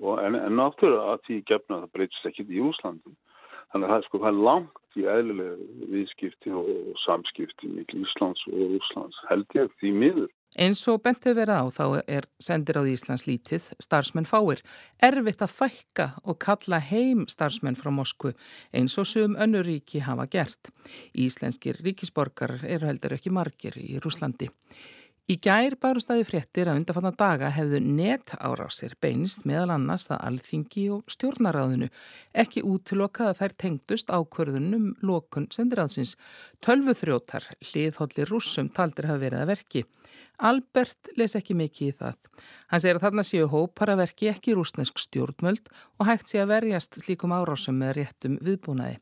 Og 0.03 0.19
en, 0.19 0.37
en 0.37 0.57
náttúrulega 0.59 1.15
að 1.15 1.27
því 1.27 1.37
gefna 1.49 1.81
það 1.83 1.93
breytist 1.97 2.29
ekki 2.29 2.47
í 2.51 2.63
Úslandi 2.65 3.15
þannig 3.73 3.87
að 3.87 3.93
það 3.93 3.99
er 3.99 4.07
sko 4.07 4.21
það 4.23 4.31
er 4.33 4.45
langt 4.49 4.99
í 4.99 5.05
eðlilega 5.15 5.89
viðskipti 5.93 6.55
og, 6.59 6.71
og 6.93 7.03
samskipti 7.07 7.71
mikil 7.73 8.03
Íslands 8.05 8.43
og 8.51 8.77
Úslands 8.79 9.21
held 9.31 9.57
ég 9.57 9.71
því 9.81 9.93
miður 10.03 10.31
Eins 10.61 10.83
og 10.93 10.99
bentið 11.01 11.39
verið 11.39 11.57
á 11.57 11.65
þá 11.73 11.85
er 12.13 12.27
sendir 12.37 12.77
á 12.77 12.85
Íslands 12.85 13.25
lítið 13.25 13.71
starfsmenn 13.81 14.29
fáir. 14.29 14.61
Erfitt 15.01 15.41
að 15.41 15.55
fækka 15.57 16.07
og 16.29 16.37
kalla 16.45 16.81
heim 16.85 17.25
starfsmenn 17.25 17.79
frá 17.79 17.89
Moskvu 17.89 18.35
eins 18.77 18.99
og 19.01 19.09
sum 19.09 19.39
önnuríki 19.41 20.03
hafa 20.05 20.27
gert. 20.29 20.69
Íslenskir 21.17 21.81
ríkisborgar 21.81 22.59
eru 22.69 22.91
heldur 22.91 23.17
ekki 23.17 23.33
margir 23.33 23.79
í 23.81 23.97
Rúslandi. 24.05 24.51
Í 25.31 25.39
gær 25.41 25.79
barustæði 25.81 26.27
fréttir 26.29 26.69
að 26.69 26.83
undarfanna 26.83 27.13
daga 27.17 27.49
hefðu 27.55 27.79
net 27.81 28.35
árásir 28.43 28.93
beinist 29.01 29.47
meðal 29.49 29.71
annars 29.79 30.09
að 30.11 30.21
alþingi 30.27 30.89
og 30.93 31.15
stjórnaráðinu 31.15 31.89
ekki 32.43 32.65
útlokað 32.67 33.31
að 33.31 33.39
þær 33.41 33.55
tengdust 33.65 34.13
ákverðunum 34.13 34.91
lokun 35.07 35.47
sendiráðsins. 35.55 36.19
Tölvuþrjótar, 36.61 37.49
hliðhólli 37.71 38.27
rússum 38.29 38.69
taldir 38.75 39.09
hafa 39.09 39.23
verið 39.23 39.45
að 39.47 39.53
verki. 39.55 39.87
Albert 40.39 41.13
les 41.17 41.37
ekki 41.39 41.55
mikið 41.59 41.89
í 41.89 41.97
það. 42.01 42.19
Hann 42.73 42.83
segir 42.83 42.99
að 42.99 43.07
þarna 43.07 43.25
séu 43.27 43.49
hópar 43.53 43.93
að 43.93 44.03
verki 44.03 44.31
ekki 44.33 44.57
rúsnesk 44.57 44.99
stjórnmöld 44.99 45.71
og 46.01 46.09
hægt 46.09 46.33
sé 46.33 46.43
að 46.43 46.55
verjast 46.57 47.01
slíkum 47.03 47.35
árásum 47.37 47.79
með 47.79 47.97
réttum 48.01 48.39
viðbúnaði. 48.43 48.99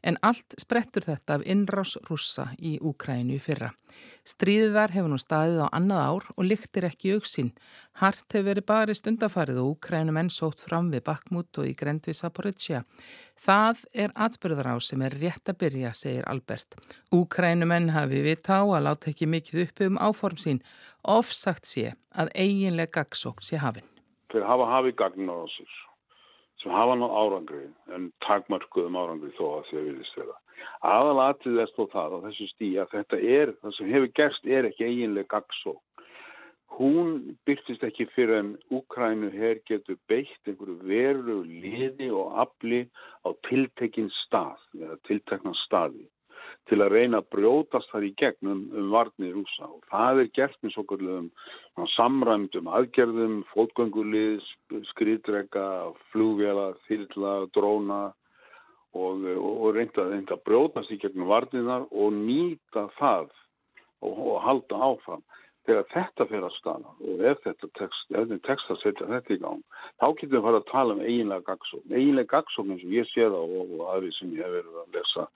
En 0.00 0.16
allt 0.24 0.54
sprettur 0.60 1.04
þetta 1.04 1.36
af 1.36 1.42
innrás 1.44 1.96
rússa 2.08 2.46
í 2.56 2.78
Úkrænu 2.80 3.36
fyrra. 3.42 3.68
Stríðar 4.24 4.94
hefur 4.94 5.12
nú 5.12 5.18
staðið 5.20 5.60
á 5.66 5.68
annað 5.76 6.04
ár 6.06 6.28
og 6.36 6.46
lyktir 6.46 6.86
ekki 6.88 7.12
auksinn. 7.16 7.50
Hart 8.00 8.24
hefur 8.32 8.46
verið 8.48 8.66
barist 8.70 9.10
undafarið 9.10 9.60
og 9.60 9.74
Úkrænu 9.74 10.14
menn 10.16 10.32
sótt 10.32 10.64
fram 10.64 10.88
við 10.94 11.04
Bakmút 11.10 11.60
og 11.60 11.68
í 11.68 11.74
Grendvi 11.76 12.14
Saporitsja. 12.16 12.84
Það 13.36 13.84
er 13.92 14.16
atbyrðar 14.16 14.72
á 14.72 14.76
sem 14.80 15.04
er 15.04 15.18
rétt 15.20 15.52
að 15.52 15.60
byrja, 15.66 15.92
segir 15.92 16.24
Albert. 16.32 16.80
Úkrænu 17.12 17.68
menn 17.68 17.92
hafi 17.92 18.24
við 18.24 18.40
tá 18.48 18.62
að 18.62 18.86
láta 18.88 19.12
ekki 19.12 19.28
mikið 19.28 19.66
upp 19.66 19.84
um 19.90 20.00
áform 20.00 20.40
sín. 20.40 20.64
Ofsagt 21.04 21.68
sé 21.68 21.92
að 22.16 22.32
eiginlega 22.34 23.02
gagsók 23.02 23.44
sé 23.44 23.60
hafinn. 23.60 23.88
Þeir 24.32 24.48
hafa 24.48 24.72
hafið 24.78 24.96
gagn 24.96 25.28
á 25.28 25.36
þessir 25.44 25.78
sem 26.60 26.72
hafa 26.74 26.96
nátt 26.98 27.16
árangri 27.22 27.66
en 27.96 28.08
takmarkuðum 28.26 28.98
árangri 29.00 29.32
þó 29.38 29.44
að 29.58 29.68
því 29.68 29.78
að 29.80 29.86
viðist 29.90 30.18
vera. 30.20 30.36
Aðalatið 30.94 31.60
er 31.62 31.72
þó 31.76 31.84
það 31.94 32.16
á 32.16 32.18
þessu 32.26 32.48
stí 32.50 32.70
að 32.80 32.92
þetta 32.96 33.20
er, 33.36 33.54
það 33.62 33.76
sem 33.76 33.94
hefur 33.94 34.12
gerst 34.20 34.50
er 34.58 34.68
ekki 34.68 34.88
eiginlega 34.88 35.32
gagsó. 35.36 35.74
Hún 36.80 37.16
byrtist 37.48 37.82
ekki 37.84 38.06
fyrir 38.14 38.38
en 38.38 38.52
Úkrænu 38.72 39.32
her 39.34 39.58
getur 39.68 39.98
beitt 40.08 40.48
einhverju 40.48 40.76
veru 40.86 41.40
liði 41.44 42.08
og 42.14 42.36
afli 42.44 42.84
á 43.26 43.28
tiltekinn 43.48 44.12
stað 44.22 44.62
eða 44.78 44.96
tiltekna 45.08 45.52
staði 45.66 46.06
til 46.68 46.78
að 46.84 46.92
reyna 46.94 47.20
að 47.20 47.30
brjótast 47.34 47.90
þar 47.92 48.06
í 48.06 48.12
gegnum 48.20 48.62
um 48.76 48.92
varnir 48.92 49.34
rúsa 49.34 49.66
og 49.66 49.80
það 49.90 50.22
er 50.22 50.30
gert 50.38 50.58
með 50.62 50.74
svo 50.74 50.84
kallum 50.90 51.30
samræmdum 51.96 52.70
aðgerðum, 52.70 53.40
fótgöngulið, 53.54 54.44
skriðdrega, 54.92 55.66
flugvela, 56.12 56.70
þýrla, 56.86 57.34
dróna 57.56 58.00
og, 58.94 59.24
og 59.24 59.68
reynda, 59.76 60.06
reynda 60.10 60.36
að 60.36 60.44
brjótast 60.48 60.94
í 60.94 61.00
gegnum 61.02 61.30
varninar 61.30 61.86
og 61.90 62.14
nýta 62.14 62.88
það 62.98 63.30
og, 64.02 64.14
og 64.14 64.36
halda 64.44 64.82
áfram 64.90 65.24
þegar 65.70 65.88
þetta 65.94 66.26
fyrir 66.30 66.46
að 66.46 66.56
stana 66.56 66.94
og 67.06 67.24
ef 67.30 67.42
þetta 67.44 67.68
tekst, 67.78 68.14
ef 68.18 68.32
tekst 68.46 68.72
að 68.72 68.80
setja 68.82 69.08
þetta 69.10 69.34
í 69.34 69.40
gang, 69.42 69.60
þá 70.00 70.06
getum 70.08 70.32
við 70.32 70.40
að 70.40 70.46
fara 70.48 70.60
að 70.60 70.70
tala 70.70 70.96
um 70.96 71.04
eiginlega 71.04 71.46
gagsókn. 71.46 71.94
Eiginlega 71.94 72.32
gagsókn 72.34 72.74
eins 72.74 72.86
og 72.86 72.96
ég 72.96 73.10
sé 73.10 73.26
það 73.26 73.38
og, 73.44 73.76
og 73.76 73.84
aðrið 73.94 74.16
sem 74.18 74.34
ég 74.34 74.42
hef 74.44 74.56
verið 74.56 74.80
að 74.82 74.98
lesa. 74.98 75.26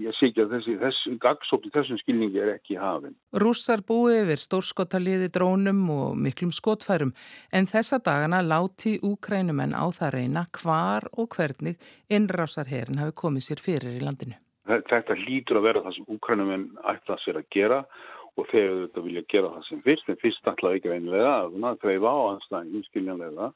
Ég 0.00 0.16
sé 0.16 0.30
ekki 0.30 0.44
að 0.44 0.52
þessi, 0.56 0.76
þessi 0.80 1.14
gagsókn 1.20 1.74
þessum 1.74 2.00
skilningi 2.00 2.42
er 2.42 2.52
ekki 2.56 2.78
hafinn. 2.80 3.16
Rússar 3.44 3.84
búið 3.86 4.22
yfir 4.24 4.44
stórskotaliði 4.44 5.30
drónum 5.34 5.82
og 5.94 6.14
miklum 6.18 6.52
skotfærum 6.56 7.12
en 7.52 7.68
þessa 7.70 8.00
dagana 8.02 8.42
láti 8.42 8.96
úkrænumenn 9.06 9.76
á 9.76 9.84
það 9.94 10.14
reyna 10.16 10.46
hvar 10.62 11.10
og 11.12 11.36
hvernig 11.36 11.76
innrásarherin 12.10 13.02
hafi 13.02 13.18
komið 13.22 13.50
sér 13.50 13.62
fyrir 13.62 14.00
í 14.00 14.04
landinu. 14.04 14.38
þetta 14.70 15.16
hlýtur 15.18 15.58
að 15.58 15.66
vera 15.66 15.82
það 15.84 15.94
sem 15.96 16.10
úkrænumenn 16.14 16.66
ætla 16.86 17.16
sér 17.24 17.40
að 17.40 17.48
gera 17.50 17.78
og 17.82 18.19
þeir 18.50 18.68
auðvitað 18.70 19.06
vilja 19.06 19.22
gera 19.30 19.52
það 19.54 19.64
sem 19.68 19.80
fyrst 19.84 20.10
en 20.10 20.18
fyrst 20.20 20.50
ætlaði 20.50 20.80
ekki 20.80 20.92
reynilega 20.92 21.32
að 21.70 21.80
þreifa 21.82 22.12
á 22.12 22.18
hans 22.26 22.46
það 22.50 22.76
einskiljanlega 22.78 23.48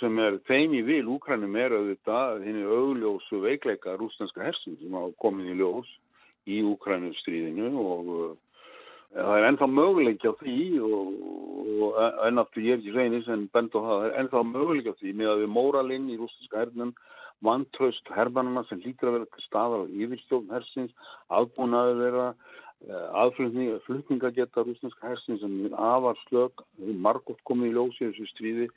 sem 0.00 0.22
er 0.26 0.38
þeim 0.48 0.76
í 0.78 0.82
vil. 0.86 1.02
Úkrænum 1.16 1.58
er 1.60 1.76
auðvitað 1.76 2.46
henni 2.46 2.64
augljósu 2.66 3.42
veikleika 3.44 3.96
rúsneska 4.00 4.46
hersum 4.46 4.78
sem 4.80 4.96
hafa 4.96 5.12
komið 5.22 5.52
í 5.52 5.58
ljós 5.60 5.92
í 6.50 6.62
úkrænum 6.66 7.14
stríðinu 7.20 7.70
og 7.78 8.12
uh, 8.16 8.34
það 9.14 9.38
er 9.38 9.48
ennþá 9.50 9.70
möguleik 9.70 10.26
á 10.26 10.32
því 10.40 10.58
og, 10.82 11.16
og 11.86 12.02
ennaftur 12.26 12.66
ég 12.66 12.76
er 12.76 12.82
ekki 12.82 12.96
reynis 12.96 13.30
en 13.30 13.48
bend 13.54 13.76
á 13.76 13.80
það, 13.80 14.06
er 14.08 14.20
ennþá 14.24 14.44
möguleik 14.50 14.90
á 14.90 14.98
því 14.98 15.16
með 15.20 15.34
að 15.34 15.44
við 15.44 15.52
móralinn 15.58 16.10
í 16.10 16.18
rúsneska 16.18 16.64
hernum 16.64 16.94
vantraust 17.42 18.10
herbanana 18.14 18.62
sem 18.68 18.78
lítur 18.84 19.10
að 19.10 19.16
vera 19.16 19.44
staðar 19.44 19.82
á 19.82 19.86
yfirstjórn 19.90 20.52
hersins, 20.54 20.92
aðbúnaður 21.26 21.96
vera 21.98 22.26
Eh, 22.32 22.71
aðflutninga 22.90 24.32
geta 24.34 24.64
rúsneska 24.64 25.12
hersin 25.12 25.38
sem 25.40 25.54
er 25.68 25.76
afar 25.78 26.18
slög, 26.26 26.64
margótt 26.78 27.42
komið 27.48 27.70
í 27.70 27.74
ljósi 27.76 28.08
þessu 28.08 28.28
stríði. 28.32 28.68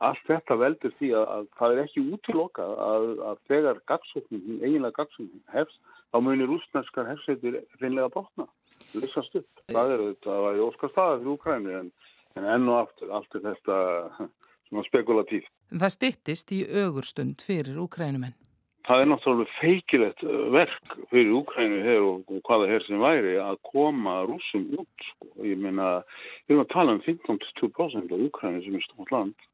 Allt 0.00 0.22
þetta 0.24 0.56
veldur 0.56 0.94
því 0.96 1.10
að, 1.18 1.26
að 1.34 1.48
það 1.60 1.74
er 1.74 1.82
ekki 1.82 2.04
útloka 2.16 2.64
að, 2.86 3.08
að 3.30 3.42
þegar 3.50 3.82
gagsóknin, 3.90 4.62
eiginlega 4.62 4.96
gagsóknin 4.96 5.44
hefst, 5.52 5.80
þá 6.08 6.18
munir 6.24 6.48
rúsneskar 6.48 7.10
hersveitir 7.10 7.60
reynlega 7.82 8.08
brotna, 8.14 8.48
lissast 8.96 9.36
upp. 9.42 9.64
Það 9.68 9.94
er 9.94 10.04
þetta 10.06 10.36
að 10.36 10.46
það 10.46 10.64
óskar 10.70 10.94
staðar 10.94 11.20
fyrir 11.20 11.34
Úkræni 11.34 11.78
en, 11.82 11.94
en 12.40 12.52
enn 12.56 12.68
og 12.72 12.80
aftur, 12.86 13.12
allt 13.12 13.36
er 13.36 13.48
þetta 13.50 13.80
svona 14.70 14.86
spekulatíft. 14.88 15.52
Það 15.70 15.96
stittist 15.98 16.56
í 16.56 16.64
ögurstund 16.64 17.44
fyrir 17.44 17.76
Úkrænumenn 17.84 18.39
það 18.88 19.02
er 19.02 19.10
náttúrulega 19.10 19.56
feikilegt 19.58 20.24
uh, 20.26 20.46
verk 20.54 20.96
fyrir 21.12 21.36
Úkrænu 21.40 21.82
hér 21.84 22.06
og, 22.06 22.34
hvaða 22.48 22.70
hér 22.72 22.86
sem 22.86 23.02
væri 23.02 23.36
að 23.42 23.60
koma 23.72 24.20
rúsum 24.28 24.66
út 24.78 25.06
sko. 25.10 25.30
ég 25.44 25.60
meina, 25.60 26.00
við 26.46 26.56
erum 26.56 26.66
að 26.66 26.74
tala 26.74 26.96
um 26.96 27.04
15-20% 27.06 28.14
af 28.14 28.26
Úkrænu 28.28 28.64
sem 28.64 28.78
er 28.78 28.86
stórt 28.88 29.14
land 29.14 29.48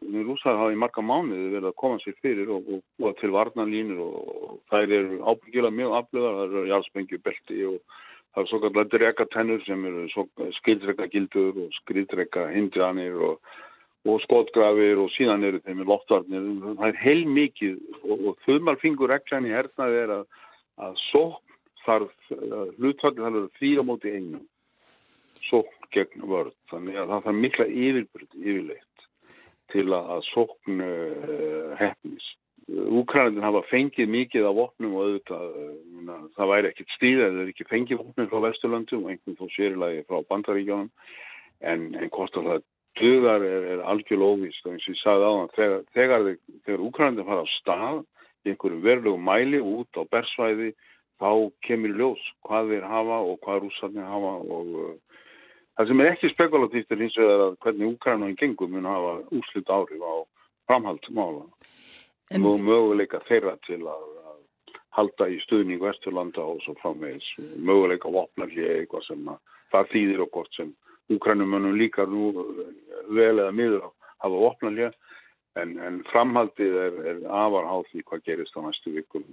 rúsar 0.00 0.56
hafa 0.56 0.72
í 0.72 0.78
marga 0.80 1.02
mánuði 1.04 1.50
verið 1.54 1.70
að 1.70 1.80
koma 1.82 1.98
sér 2.00 2.14
fyrir 2.24 2.50
og, 2.54 2.68
og, 2.72 2.84
og 3.04 3.16
til 3.20 3.32
varnanlínur 3.34 4.00
og 4.00 4.60
þær 4.72 4.94
eru 4.96 5.18
ábyggilega 5.28 5.76
mjög 5.76 5.96
aflöðar, 5.98 6.38
það 6.38 6.44
eru 6.46 6.70
jálsbengju 6.70 7.18
belti 7.24 7.58
og 7.68 7.76
það 8.32 8.40
eru 8.42 8.50
svo 8.50 8.60
kallar 8.64 8.88
drekatennur 8.94 9.66
sem 9.66 9.84
eru 9.90 10.26
skildreka 10.60 11.08
gildur 11.12 11.66
og 11.66 11.74
skildreka 11.82 12.48
hindranir 12.54 13.18
og 13.28 13.52
og 14.08 14.20
skotgrafir 14.24 15.00
og 15.02 15.10
síðan 15.12 15.44
eru 15.44 15.60
þeim 15.64 15.82
loftvarnir. 15.88 16.46
Það 16.78 16.86
er 16.88 17.00
heil 17.02 17.24
mikið 17.28 17.74
og, 18.00 18.16
og 18.30 18.38
þumalfingur 18.46 19.12
reglan 19.12 19.48
í 19.48 19.52
hernaði 19.52 20.00
er 20.04 20.14
að, 20.14 20.24
að 20.80 20.96
sókn 21.10 21.58
þarf, 21.84 22.14
hlutfalli 22.78 23.24
þarf 23.24 23.42
að 23.42 23.50
þrýra 23.58 23.84
móti 23.84 24.14
einu. 24.16 24.42
Sókn 25.50 25.88
gegn 25.94 26.26
vörð. 26.30 26.56
Þannig 26.72 27.00
að 27.00 27.12
það 27.12 27.24
þarf 27.26 27.40
mikla 27.44 27.68
yfirbyrð 27.68 28.36
yfirleitt 28.40 29.06
til 29.70 29.86
að 29.94 30.20
sókn 30.30 30.84
uh, 30.84 31.72
hefnist. 31.78 32.36
Úkrænandin 32.70 33.42
hafa 33.42 33.64
fengið 33.66 34.10
mikið 34.10 34.44
af 34.46 34.54
vopnum 34.54 34.92
og 34.94 35.06
auðvitað, 35.06 35.46
uh, 36.08 36.26
það 36.36 36.52
væri 36.54 36.70
ekkit 36.70 36.94
stíð 36.96 37.24
eða 37.26 37.46
ekki 37.50 37.66
fengið 37.70 38.00
vopnum 38.00 38.30
frá 38.30 38.44
Vesturlandu 38.46 39.00
og 39.00 39.10
einhvern 39.12 39.38
þó 39.38 39.46
sérilagi 39.54 40.04
frá 40.08 40.20
Bandaríkjónum 40.30 40.90
en, 41.60 41.88
en 41.94 42.12
hvort 42.14 42.38
að 42.38 42.48
það 42.50 42.68
duðar 42.98 43.44
er, 43.46 43.66
er 43.74 43.82
algjörl 43.92 44.26
óvist 44.34 44.66
og 44.66 44.74
eins 44.74 44.86
og 44.86 44.94
ég 44.94 45.00
sagði 45.02 45.28
á 45.28 45.32
það 45.32 45.52
þegar, 45.56 45.82
þegar, 45.96 46.26
þegar 46.66 46.86
Úkrænandi 46.88 47.26
fara 47.28 47.44
á 47.44 47.54
stað 47.58 48.00
í 48.44 48.52
einhverju 48.52 48.80
verulegu 48.84 49.20
mæli 49.20 49.60
út 49.60 50.00
á 50.00 50.02
bersvæði 50.10 50.72
þá 51.20 51.30
kemur 51.66 51.96
ljós 52.00 52.26
hvað 52.46 52.74
þeir 52.74 52.88
hafa 52.90 53.18
og 53.28 53.40
hvað 53.44 53.62
rússarnir 53.64 54.08
hafa 54.08 54.34
og 54.56 54.74
uh, 54.80 54.94
það 55.76 55.90
sem 55.90 56.02
er 56.02 56.12
ekki 56.14 56.32
spekulatíft 56.34 56.94
er 56.94 57.04
hins 57.04 57.18
vegar 57.20 57.46
að 57.46 57.58
hvernig 57.64 57.92
Úkrænandi 57.94 58.40
gengum 58.40 58.74
mun 58.74 58.88
hafa 58.88 59.14
úslut 59.38 59.74
áhrif 59.76 60.02
á 60.02 60.14
framhaldsmála 60.70 61.44
en... 62.30 62.46
og 62.46 62.60
möguleika 62.64 63.20
þeirra 63.28 63.56
til 63.66 63.82
að, 63.84 64.04
að 64.30 64.38
halda 64.98 65.28
í 65.30 65.38
stuðning 65.44 65.82
Vesturlanda 65.82 66.44
og 66.44 66.60
svo 66.64 66.76
framvegis. 66.82 67.26
Möguleika 67.58 68.10
vopnarlega 68.12 68.80
eitthvað 68.80 69.06
sem 69.06 69.28
það 69.70 69.90
þýðir 69.94 70.24
og 70.26 70.32
gott 70.34 70.56
sem 70.58 70.72
Úkrænumönnum 71.10 71.78
líka 71.78 72.06
nú 72.06 72.30
vel 73.10 73.38
eða 73.38 73.52
miður 73.54 73.88
hafa 74.22 74.42
opnalja 74.50 74.90
en, 75.58 75.74
en 75.82 76.00
framhaldið 76.10 76.76
er, 76.84 76.98
er 77.12 77.22
afar 77.26 77.66
háð 77.66 77.88
því 77.90 78.04
hvað 78.06 78.26
gerist 78.28 78.58
á 78.58 78.60
næstu 78.62 78.94
vikum. 78.94 79.24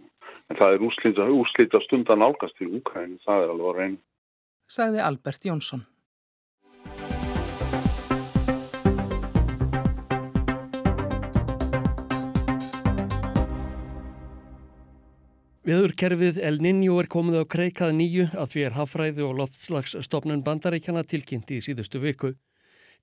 En 0.50 0.60
það 0.60 0.78
er 0.78 1.36
úrslita 1.38 1.82
stundan 1.86 2.26
álgast 2.26 2.58
til 2.58 2.72
Úkræni, 2.80 3.20
það 3.26 3.44
er 3.44 3.54
alveg 3.54 3.70
að 3.70 3.80
reyna. 3.82 4.02
Sagði 4.68 5.04
Albert 5.06 5.46
Jónsson. 5.48 5.86
Viðurkerfið 15.68 16.38
El 16.48 16.62
Niño 16.64 16.94
er 17.02 17.10
komið 17.12 17.42
á 17.44 17.52
kreikað 17.52 17.90
nýju 17.98 18.30
að 18.40 18.54
því 18.54 18.62
er 18.64 18.76
hafræði 18.78 19.24
og 19.26 19.34
loftslagsstofnun 19.42 20.40
bandaríkjana 20.46 21.02
tilkynnti 21.04 21.58
í 21.58 21.66
síðustu 21.66 22.00
viku. 22.00 22.30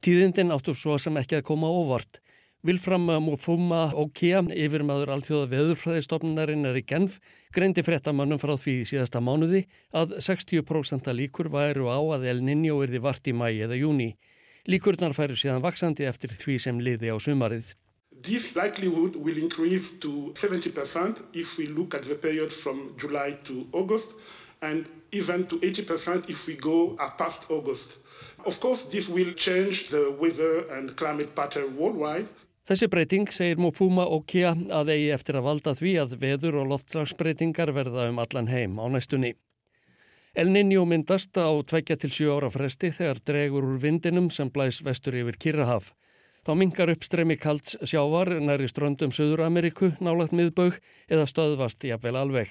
Tíðindin 0.00 0.55
áttu 0.55 0.72
svo 0.72 0.96
sem 0.96 1.18
ekki 1.20 1.37
að 1.42 1.44
koma 1.50 1.68
óvart. 1.68 2.22
Vilfram 2.64 3.05
Mufuma 3.27 3.83
Okia, 3.92 4.40
yfirmaður 4.48 5.12
alþjóða 5.12 5.50
veðurfræðistofnunarinn 5.53 6.64
er 6.70 6.81
í 6.81 6.87
Genf, 6.88 7.18
greindi 7.53 7.85
frettamannum 7.85 8.40
frá 8.40 8.57
því 8.57 8.79
síðasta 8.88 9.20
mánuði 9.20 9.66
að 9.92 10.16
60% 10.24 11.12
líkur 11.20 11.53
væru 11.53 11.92
á 11.92 12.00
að 12.16 12.31
El 12.33 12.40
Niño 12.48 12.81
erði 12.81 13.05
vart 13.05 13.29
í 13.29 13.37
mæi 13.37 13.61
eða 13.61 13.77
júni. 13.77 14.14
Líkurnar 14.64 15.12
færu 15.12 15.37
síðan 15.37 15.61
vaksandi 15.61 16.09
eftir 16.09 16.33
því 16.33 16.62
sem 16.64 16.81
liði 16.81 17.12
á 17.12 17.20
sumarið. 17.20 17.74
This 18.22 18.57
likelihood 18.57 19.16
will 19.16 19.37
increase 19.37 19.92
to 20.00 20.33
70% 20.35 21.22
if 21.33 21.59
we 21.59 21.66
look 21.66 21.94
at 21.94 22.03
the 22.03 22.14
period 22.14 22.53
from 22.53 22.94
July 22.96 23.38
to 23.44 23.66
August 23.72 24.11
and 24.62 24.87
even 25.12 25.46
to 25.46 25.59
80% 25.59 26.31
if 26.31 26.46
we 26.46 26.57
go 26.57 26.96
past 27.18 27.44
August. 27.50 27.98
Of 28.46 28.61
course, 28.61 28.83
this 28.83 29.09
will 29.09 29.33
change 29.33 29.88
the 29.88 30.14
weather 30.18 30.64
and 30.70 30.96
climate 30.96 31.35
pattern 31.35 31.77
worldwide. 31.77 32.29
Þessi 32.64 32.88
breyting, 32.88 33.27
segir 33.29 33.59
Mofuma 33.61 34.07
og 34.09 34.24
Kia, 34.24 34.55
að 34.72 34.94
eigi 34.94 35.11
eftir 35.12 35.37
að 35.37 35.44
valda 35.44 35.74
því 35.77 35.90
að 36.00 36.14
veður 36.22 36.62
og 36.62 36.70
loftslagsbreytingar 36.70 37.74
verða 37.77 38.07
um 38.09 38.20
allan 38.22 38.48
heim 38.48 38.79
á 38.81 38.88
næstunni. 38.88 39.35
El 40.35 40.48
Niño 40.48 40.87
myndast 40.88 41.37
á 41.37 41.53
2-7 41.61 42.24
ára 42.33 42.48
fresti 42.50 42.88
þegar 42.90 43.20
dregur 43.20 43.68
úr 43.68 43.77
vindinum 43.83 44.31
sem 44.33 44.48
blæs 44.48 44.81
vestur 44.83 45.14
yfir 45.20 45.37
Kirrahaf. 45.37 45.92
Þá 46.44 46.52
mingar 46.61 46.90
uppstremi 46.92 47.38
kalds 47.40 47.72
sjávar 47.88 48.28
næri 48.37 48.66
ströndum 48.68 49.14
Suður 49.16 49.46
Ameriku, 49.46 49.94
nálagt 50.04 50.35
miðbaug 50.37 50.76
eða 51.09 51.24
stöðvast 51.30 51.87
jafnvel 51.88 52.18
alveg. 52.20 52.50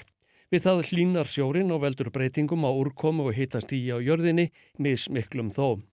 Við 0.49 0.63
það 0.65 0.79
hlínar 0.87 1.29
sjórin 1.29 1.69
og 1.75 1.83
veldur 1.83 2.09
breytingum 2.13 2.65
á 2.65 2.73
úrkomu 2.73 3.27
og 3.29 3.37
hitast 3.37 3.69
í 3.69 3.83
á 3.93 4.01
jörðinni, 4.01 4.47
mismiklum 4.81 5.51
þó. 5.53 5.83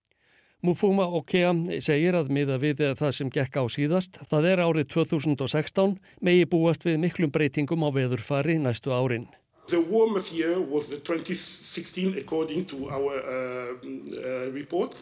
Mufuma 0.64 1.04
Okea 1.12 1.52
segir 1.84 2.16
að 2.16 2.32
miða 2.32 2.56
við 2.60 2.80
það 2.96 3.12
sem 3.18 3.32
gekk 3.32 3.60
á 3.60 3.64
síðast, 3.68 4.16
það 4.32 4.48
er 4.48 4.62
árið 4.64 4.88
2016, 4.96 5.98
megi 6.24 6.48
búast 6.48 6.84
við 6.88 6.96
miklum 7.04 7.32
breytingum 7.32 7.84
á 7.84 7.92
veðurfari 7.92 8.56
næstu 8.64 8.96
árin. 8.96 9.28
The 9.68 9.80
warmest 9.80 10.32
year 10.32 10.56
was 10.56 10.88
the 10.88 10.96
2016 10.96 12.16
according 12.16 12.64
to 12.72 12.88
our 12.88 13.20
uh, 13.20 13.76
uh, 13.76 14.48
report. 14.56 14.96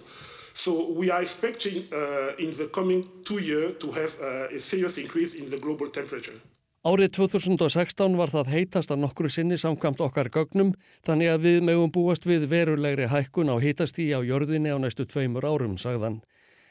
So 0.59 0.73
we 1.01 1.09
are 1.11 1.23
expecting 1.23 1.87
uh, 1.93 2.45
in 2.45 2.51
the 2.59 2.67
coming 2.67 3.05
two 3.25 3.39
years 3.39 3.77
to 3.79 3.93
have 3.93 4.13
uh, 4.21 4.57
a 4.57 4.59
serious 4.59 4.99
increase 4.99 5.35
in 5.35 5.51
the 5.51 5.59
global 5.65 5.89
temperature. 5.99 6.35
Árið 6.83 7.13
2016 7.15 8.17
var 8.19 8.33
það 8.33 8.51
heitast 8.51 8.91
að 8.91 9.05
nokkru 9.05 9.31
sinni 9.31 9.59
samkvæmt 9.59 10.01
okkar 10.03 10.31
gögnum 10.35 10.73
þannig 11.07 11.31
að 11.31 11.45
við 11.47 11.59
mögum 11.69 11.93
búast 11.95 12.27
við 12.27 12.49
verulegri 12.51 13.07
hækkun 13.07 13.53
á 13.55 13.57
heitastí 13.63 14.09
á 14.11 14.19
jörðinni 14.19 14.75
á 14.75 14.79
næstu 14.83 15.07
tveimur 15.07 15.47
árum, 15.47 15.77
sagðan. 15.79 16.25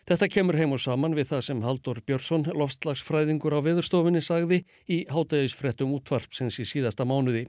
Þetta 0.07 0.27
kemur 0.35 0.59
heim 0.59 0.75
og 0.75 0.83
saman 0.83 1.15
við 1.15 1.31
það 1.31 1.45
sem 1.47 1.63
Haldur 1.63 2.01
Björnsson, 2.03 2.43
loftslagsfræðingur 2.59 3.55
á 3.55 3.59
viðurstofinni, 3.63 4.23
sagði 4.23 4.65
í 4.91 5.05
hátægisfrettum 5.07 5.95
útvarpsins 5.95 6.59
í 6.59 6.67
síðasta 6.67 7.07
mánuði. 7.07 7.45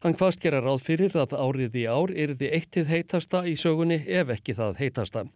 Hann 0.00 0.16
hvaðst 0.16 0.40
gera 0.40 0.64
ráð 0.64 0.80
fyrir 0.86 1.16
að 1.20 1.36
árið 1.36 1.76
í 1.82 1.84
ár 1.84 2.14
er 2.14 2.32
þið 2.40 2.56
eittið 2.56 2.94
heitasta 2.94 3.44
í 3.44 3.56
sögunni 3.58 4.00
ef 4.06 4.32
ekki 4.32 4.56
það 4.56 4.80
heitasta. 4.80 5.28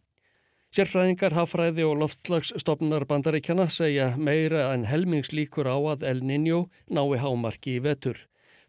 Sérfræðingar, 0.72 1.34
hafræði 1.36 1.84
og 1.84 1.98
loftslagsstofnar 2.00 3.04
bandaríkjana 3.04 3.66
segja 3.68 4.06
meira 4.16 4.70
en 4.72 4.86
helmingslíkur 4.88 5.68
á 5.68 5.76
að 5.76 6.06
El 6.08 6.22
Niño 6.24 6.62
nái 6.88 7.18
hámarki 7.20 7.74
í 7.76 7.82
vetur. 7.84 8.16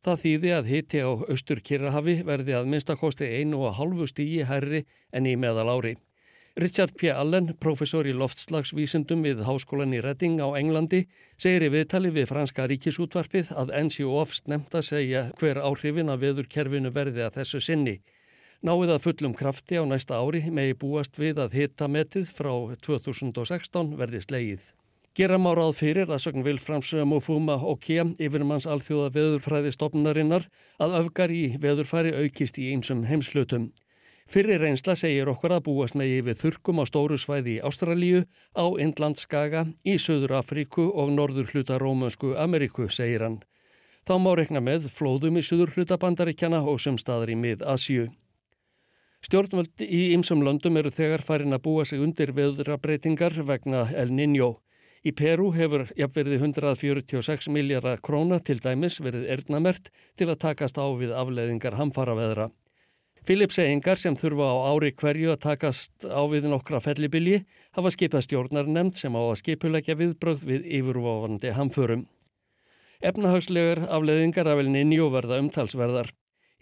Það 0.04 0.18
þýði 0.24 0.50
að 0.52 0.68
hitti 0.68 1.00
á 1.00 1.08
austur 1.16 1.62
Kirrahafi 1.64 2.18
verði 2.28 2.58
að 2.58 2.68
minnstakosti 2.74 3.30
einu 3.40 3.62
og 3.64 3.78
halvu 3.78 4.08
stígi 4.12 4.44
herri 4.50 4.82
en 5.16 5.30
í 5.32 5.38
meðal 5.40 5.70
ári. 5.72 5.94
Richard 6.60 6.92
P. 7.00 7.08
Allen, 7.08 7.54
professor 7.64 8.04
í 8.04 8.12
loftslagsvísundum 8.12 9.24
við 9.24 9.46
Háskólan 9.48 9.96
í 9.96 10.02
Redding 10.04 10.44
á 10.44 10.52
Englandi, 10.60 11.06
segir 11.40 11.70
í 11.70 11.72
viðtali 11.78 12.12
við 12.12 12.28
franska 12.34 12.68
ríkisútvarpið 12.68 13.54
að 13.56 13.72
NCOF 13.80 14.36
snemta 14.42 14.84
segja 14.84 15.30
hver 15.40 15.64
áhrifin 15.64 16.12
að 16.12 16.28
veðurkerfinu 16.28 16.92
verði 16.92 17.24
að 17.24 17.40
þessu 17.40 17.64
sinni. 17.64 17.96
Náið 18.64 18.94
að 18.94 19.02
fullum 19.04 19.34
krafti 19.36 19.76
á 19.76 19.84
næsta 19.84 20.16
ári 20.24 20.40
megi 20.48 20.78
búast 20.80 21.18
við 21.20 21.42
að 21.44 21.58
hitametið 21.58 22.30
frá 22.32 22.54
2016 22.86 23.90
verði 24.00 24.22
slegið. 24.24 24.70
Gera 25.20 25.36
má 25.36 25.50
ráð 25.52 25.74
fyrir 25.82 26.08
að 26.08 26.22
sögn 26.24 26.46
Vilframs 26.46 26.94
Mofuma 27.04 27.58
og 27.60 27.82
Kea 27.84 28.06
yfirmanns 28.24 28.64
alþjóða 28.64 29.10
veðurfræði 29.18 29.74
stopnarinnar 29.76 30.48
að 30.80 30.96
öfgar 31.02 31.36
í 31.36 31.44
veðurfæri 31.60 32.16
aukist 32.24 32.56
í 32.56 32.70
einsum 32.72 33.04
heimslutum. 33.10 33.68
Fyrir 34.32 34.64
reynsla 34.64 34.96
segir 34.96 35.28
okkur 35.28 35.58
að 35.58 35.66
búast 35.68 36.00
með 36.00 36.16
yfir 36.22 36.40
þurkum 36.46 36.80
á 36.80 36.84
stóru 36.88 37.20
svæði 37.20 37.58
í 37.58 37.62
Ástralíu, 37.68 38.24
á 38.56 38.66
Indlandskaga, 38.80 39.68
í 39.84 40.00
Söður 40.00 40.38
Afríku 40.40 40.88
og 40.88 41.12
norður 41.12 41.52
hluta 41.52 41.84
Rómönsku 41.84 42.32
Ameríku, 42.40 42.88
segir 42.88 43.28
hann. 43.28 43.42
Þá 44.08 44.16
má 44.24 44.34
rekna 44.40 44.64
með 44.64 44.88
flóðum 44.88 45.44
í 45.44 45.44
Söður 45.44 45.76
hluta 45.76 46.00
bandaríkjana 46.00 46.64
og 46.64 46.80
sem 46.80 46.96
staðar 46.96 47.36
í 47.36 47.42
mið-Asju. 47.44 48.08
Stjórnvöld 49.24 49.80
í 49.80 50.10
ymsum 50.12 50.42
löndum 50.44 50.76
eru 50.82 50.92
þegar 50.92 51.22
farin 51.24 51.56
að 51.56 51.64
búa 51.64 51.86
sig 51.88 52.02
undir 52.04 52.34
veðurabreitingar 52.36 53.38
vegna 53.48 53.86
El 53.96 54.12
Niño. 54.12 54.58
Í 55.04 55.14
Peru 55.16 55.50
hefur 55.56 55.86
jafnverði 56.00 56.40
146 56.42 57.48
miljardar 57.52 58.02
króna 58.04 58.42
til 58.44 58.60
dæmis 58.64 59.00
verið 59.04 59.30
erdnamert 59.36 59.88
til 60.20 60.28
að 60.28 60.42
takast 60.44 60.80
á 60.80 60.88
við 61.00 61.14
afleðingar 61.16 61.76
hamfaraveðra. 61.80 62.50
Filipseyingar 63.24 64.00
sem 64.00 64.18
þurfa 64.20 64.50
á 64.52 64.56
ári 64.76 64.92
hverju 64.92 65.32
að 65.32 65.44
takast 65.46 66.04
á 66.04 66.20
við 66.28 66.50
nokkra 66.52 66.82
fellibili 66.84 67.46
hafa 67.76 67.92
skipað 67.96 68.26
stjórnar 68.28 68.68
nefnd 68.68 69.00
sem 69.00 69.16
á 69.16 69.24
að 69.24 69.38
skipulegja 69.40 69.96
viðbröð 70.00 70.44
við 70.50 70.68
yfirvofandi 70.80 71.54
hamförum. 71.56 72.04
Efnahagslegar 73.00 73.86
afleðingar 73.88 74.52
af 74.52 74.60
El 74.60 74.72
Niño 74.76 75.08
verða 75.16 75.40
umtalsverðar. 75.44 76.12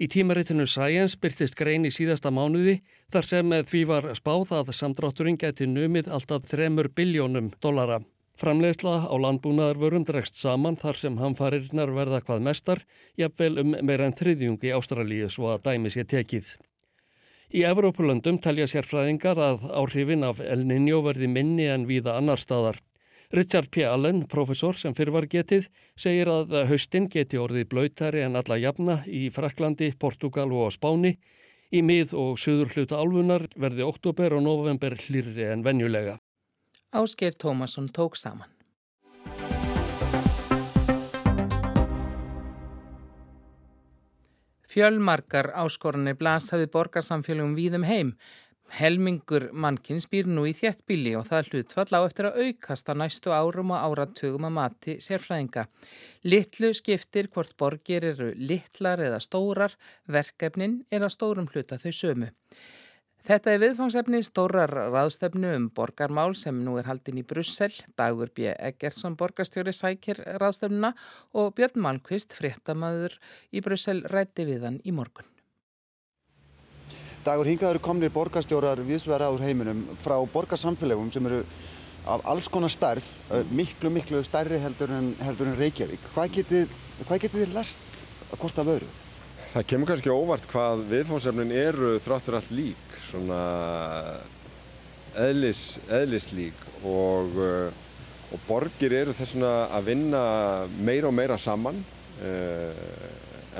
Í 0.02 0.08
tímaritinu 0.10 0.64
Science 0.66 1.20
byrtist 1.22 1.54
grein 1.60 1.84
í 1.86 1.92
síðasta 1.94 2.32
mánuði 2.34 2.80
þar 3.14 3.28
sem 3.28 3.52
því 3.70 3.82
var 3.86 4.08
spáð 4.18 4.56
að 4.58 4.72
samdrátturinn 4.74 5.38
geti 5.38 5.68
numið 5.70 6.10
alltaf 6.10 6.48
3 6.50 6.88
biljónum 6.98 7.52
dollara. 7.62 8.00
Framleiðsla 8.42 8.96
á 9.06 9.16
landbúnaðarvörum 9.22 10.08
dregst 10.08 10.40
saman 10.42 10.80
þar 10.82 10.98
sem 10.98 11.20
hamfarirnar 11.22 11.94
verða 11.94 12.24
hvað 12.26 12.42
mestar, 12.48 12.82
jafnvel 13.14 13.62
um 13.62 13.76
meira 13.86 14.08
en 14.10 14.18
þriðjung 14.18 14.66
í 14.66 14.74
Ástralíu 14.74 15.30
svo 15.30 15.52
að 15.54 15.68
dæmi 15.70 15.94
sé 15.94 16.08
tekið. 16.10 16.50
Í 17.54 17.62
Evrópulöndum 17.70 18.40
telja 18.42 18.66
sérfræðingar 18.72 19.38
að 19.38 19.70
áhrifin 19.70 20.26
af 20.26 20.42
El 20.42 20.66
Niño 20.66 21.04
verði 21.06 21.30
minni 21.30 21.70
en 21.70 21.86
víða 21.86 22.18
annar 22.18 22.42
staðar. 22.42 22.82
Richard 23.32 23.70
P. 23.72 23.86
Allen, 23.88 24.26
profesor 24.28 24.76
sem 24.76 24.92
fyrir 24.92 25.14
var 25.16 25.24
getið, 25.32 25.70
segir 25.96 26.28
að 26.28 26.52
haustin 26.68 27.06
geti 27.08 27.38
orðið 27.40 27.70
blöytari 27.72 28.26
en 28.26 28.36
alla 28.36 28.58
jafna 28.60 28.98
í 29.08 29.30
Fraklandi, 29.32 29.94
Portugal 29.96 30.52
og 30.52 30.74
Spáni. 30.76 31.14
Í 31.72 31.80
mið- 31.80 32.12
og 32.12 32.36
söður 32.36 32.74
hluta 32.76 33.00
álfunar 33.00 33.48
verði 33.56 33.88
oktober 33.88 34.36
og 34.36 34.44
november 34.44 34.98
hlýrri 35.00 35.48
en 35.48 35.64
venjulega. 35.64 36.18
Ásker 36.92 37.32
Tómasson 37.32 37.88
tók 37.88 38.20
saman. 38.20 38.52
Fjölmarkar 44.68 45.54
áskorunni 45.56 46.18
blasaði 46.20 46.68
borgarsamfélagum 46.68 47.56
víðum 47.56 47.88
heim 47.88 48.18
Helmingur 48.72 49.50
mannkins 49.52 50.06
býr 50.08 50.30
nú 50.32 50.46
í 50.48 50.54
þéttbíli 50.56 51.12
og 51.20 51.26
það 51.28 51.50
hlutfall 51.52 51.98
á 51.98 52.00
eftir 52.08 52.28
að 52.30 52.38
aukast 52.46 52.88
á 52.88 52.94
næstu 52.96 53.34
árum 53.36 53.74
og 53.76 53.82
áratugum 53.84 54.48
að 54.48 54.54
mati 54.56 54.96
sérfræðinga. 55.04 55.66
Littlu 56.24 56.70
skiptir 56.78 57.28
hvort 57.34 57.52
borgir 57.60 58.06
eru 58.14 58.30
littlar 58.40 59.04
eða 59.04 59.20
stórar, 59.20 59.76
verkefnin 60.08 60.86
er 60.92 61.04
að 61.04 61.16
stórum 61.18 61.50
hluta 61.52 61.82
þau 61.82 61.92
sömu. 61.92 62.32
Þetta 63.22 63.52
er 63.52 63.60
viðfangsefni 63.62 64.24
stórar 64.26 64.72
ráðstefnu 64.74 65.52
um 65.54 65.68
borgarmál 65.76 66.32
sem 66.40 66.64
nú 66.66 66.80
er 66.82 66.88
haldin 66.90 67.20
í 67.22 67.26
Brussel. 67.28 67.70
Dagur 68.00 68.32
B. 68.34 68.50
Eggertsson 68.56 69.18
borgarstjóri 69.20 69.76
sækir 69.78 70.24
ráðstefnuna 70.42 70.96
og 71.38 71.54
Björn 71.60 71.84
Malmqvist, 71.86 72.34
fréttamaður 72.40 73.20
í 73.52 73.62
Brussel, 73.62 74.02
rætti 74.10 74.48
við 74.50 74.66
hann 74.66 74.82
í 74.82 74.96
morgun. 74.96 75.31
Dagur 77.22 77.46
hingaður 77.46 77.78
komnir 77.86 78.10
borgarstjórar 78.14 78.80
viðsverða 78.82 79.28
úr 79.36 79.44
heiminum 79.46 79.84
frá 80.02 80.16
borgarsamfélagum 80.34 81.12
sem 81.14 81.28
eru 81.30 81.44
af 82.10 82.24
alls 82.26 82.48
konar 82.50 82.72
starf, 82.74 83.12
miklu, 83.54 83.92
miklu 83.94 84.24
starri 84.26 84.58
heldur 84.58 84.90
en, 84.96 85.12
heldur 85.22 85.52
en 85.52 85.60
Reykjavík. 85.60 86.02
Hvað 86.16 86.34
getið, 86.40 86.74
hvað 87.04 87.22
getið 87.28 87.44
þið 87.44 87.54
lest 87.60 88.06
að 88.32 88.42
kosta 88.42 88.66
af 88.66 88.74
öðru? 88.74 88.90
Það 89.52 89.68
kemur 89.70 89.92
kannski 89.92 90.14
óvart 90.16 90.50
hvað 90.50 90.84
viðfónsefnin 90.90 91.54
eru 91.62 91.94
þráttur 92.02 92.40
allt 92.40 92.52
lík, 92.58 93.00
svona 93.12 93.40
eðlis, 95.22 95.66
eðlislík 95.92 96.68
og, 96.88 97.42
og 98.32 98.46
borgir 98.48 98.96
eru 99.04 99.14
þessuna 99.14 99.56
að 99.76 99.92
vinna 99.92 100.22
meira 100.80 101.12
og 101.12 101.18
meira 101.20 101.38
saman 101.38 101.84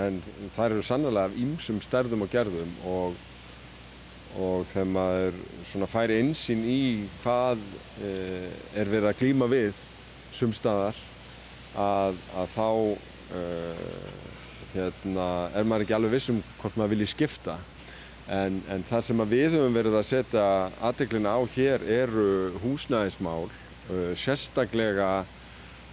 en 0.02 0.22
það 0.50 0.66
eru 0.70 0.86
sannlega 0.88 1.28
af 1.28 1.36
ýmsum 1.44 1.82
stærðum 1.84 2.24
og 2.26 2.32
gerðum 2.32 2.72
og 2.88 3.28
og 4.40 4.68
þegar 4.70 4.92
maður 4.96 5.40
svona 5.68 5.90
færi 5.92 6.20
einsinn 6.22 6.62
í 6.64 6.82
hvað 7.22 7.64
eh, 8.04 8.52
er 8.80 8.92
verið 8.92 9.10
að 9.12 9.20
glýma 9.24 9.50
við 9.52 9.80
sumstaðar 10.36 10.98
að, 11.78 12.18
að 12.36 12.54
þá 12.56 12.68
uh, 13.36 13.84
hérna, 14.74 15.28
er 15.56 15.68
maður 15.68 15.86
ekki 15.86 15.98
alveg 15.98 16.16
vissum 16.16 16.42
hvort 16.62 16.80
maður 16.80 16.96
vilji 16.96 17.12
skipta. 17.14 17.58
En, 18.32 18.62
en 18.72 18.84
það 18.88 19.06
sem 19.08 19.24
við 19.28 19.58
höfum 19.58 19.76
verið 19.76 19.98
að 20.00 20.08
setja 20.08 20.46
aðdeklina 20.88 21.36
á 21.36 21.42
hér 21.56 21.84
eru 21.84 22.28
húsnæðismál 22.64 23.50
uh, 23.50 24.12
sérstaklega 24.16 25.12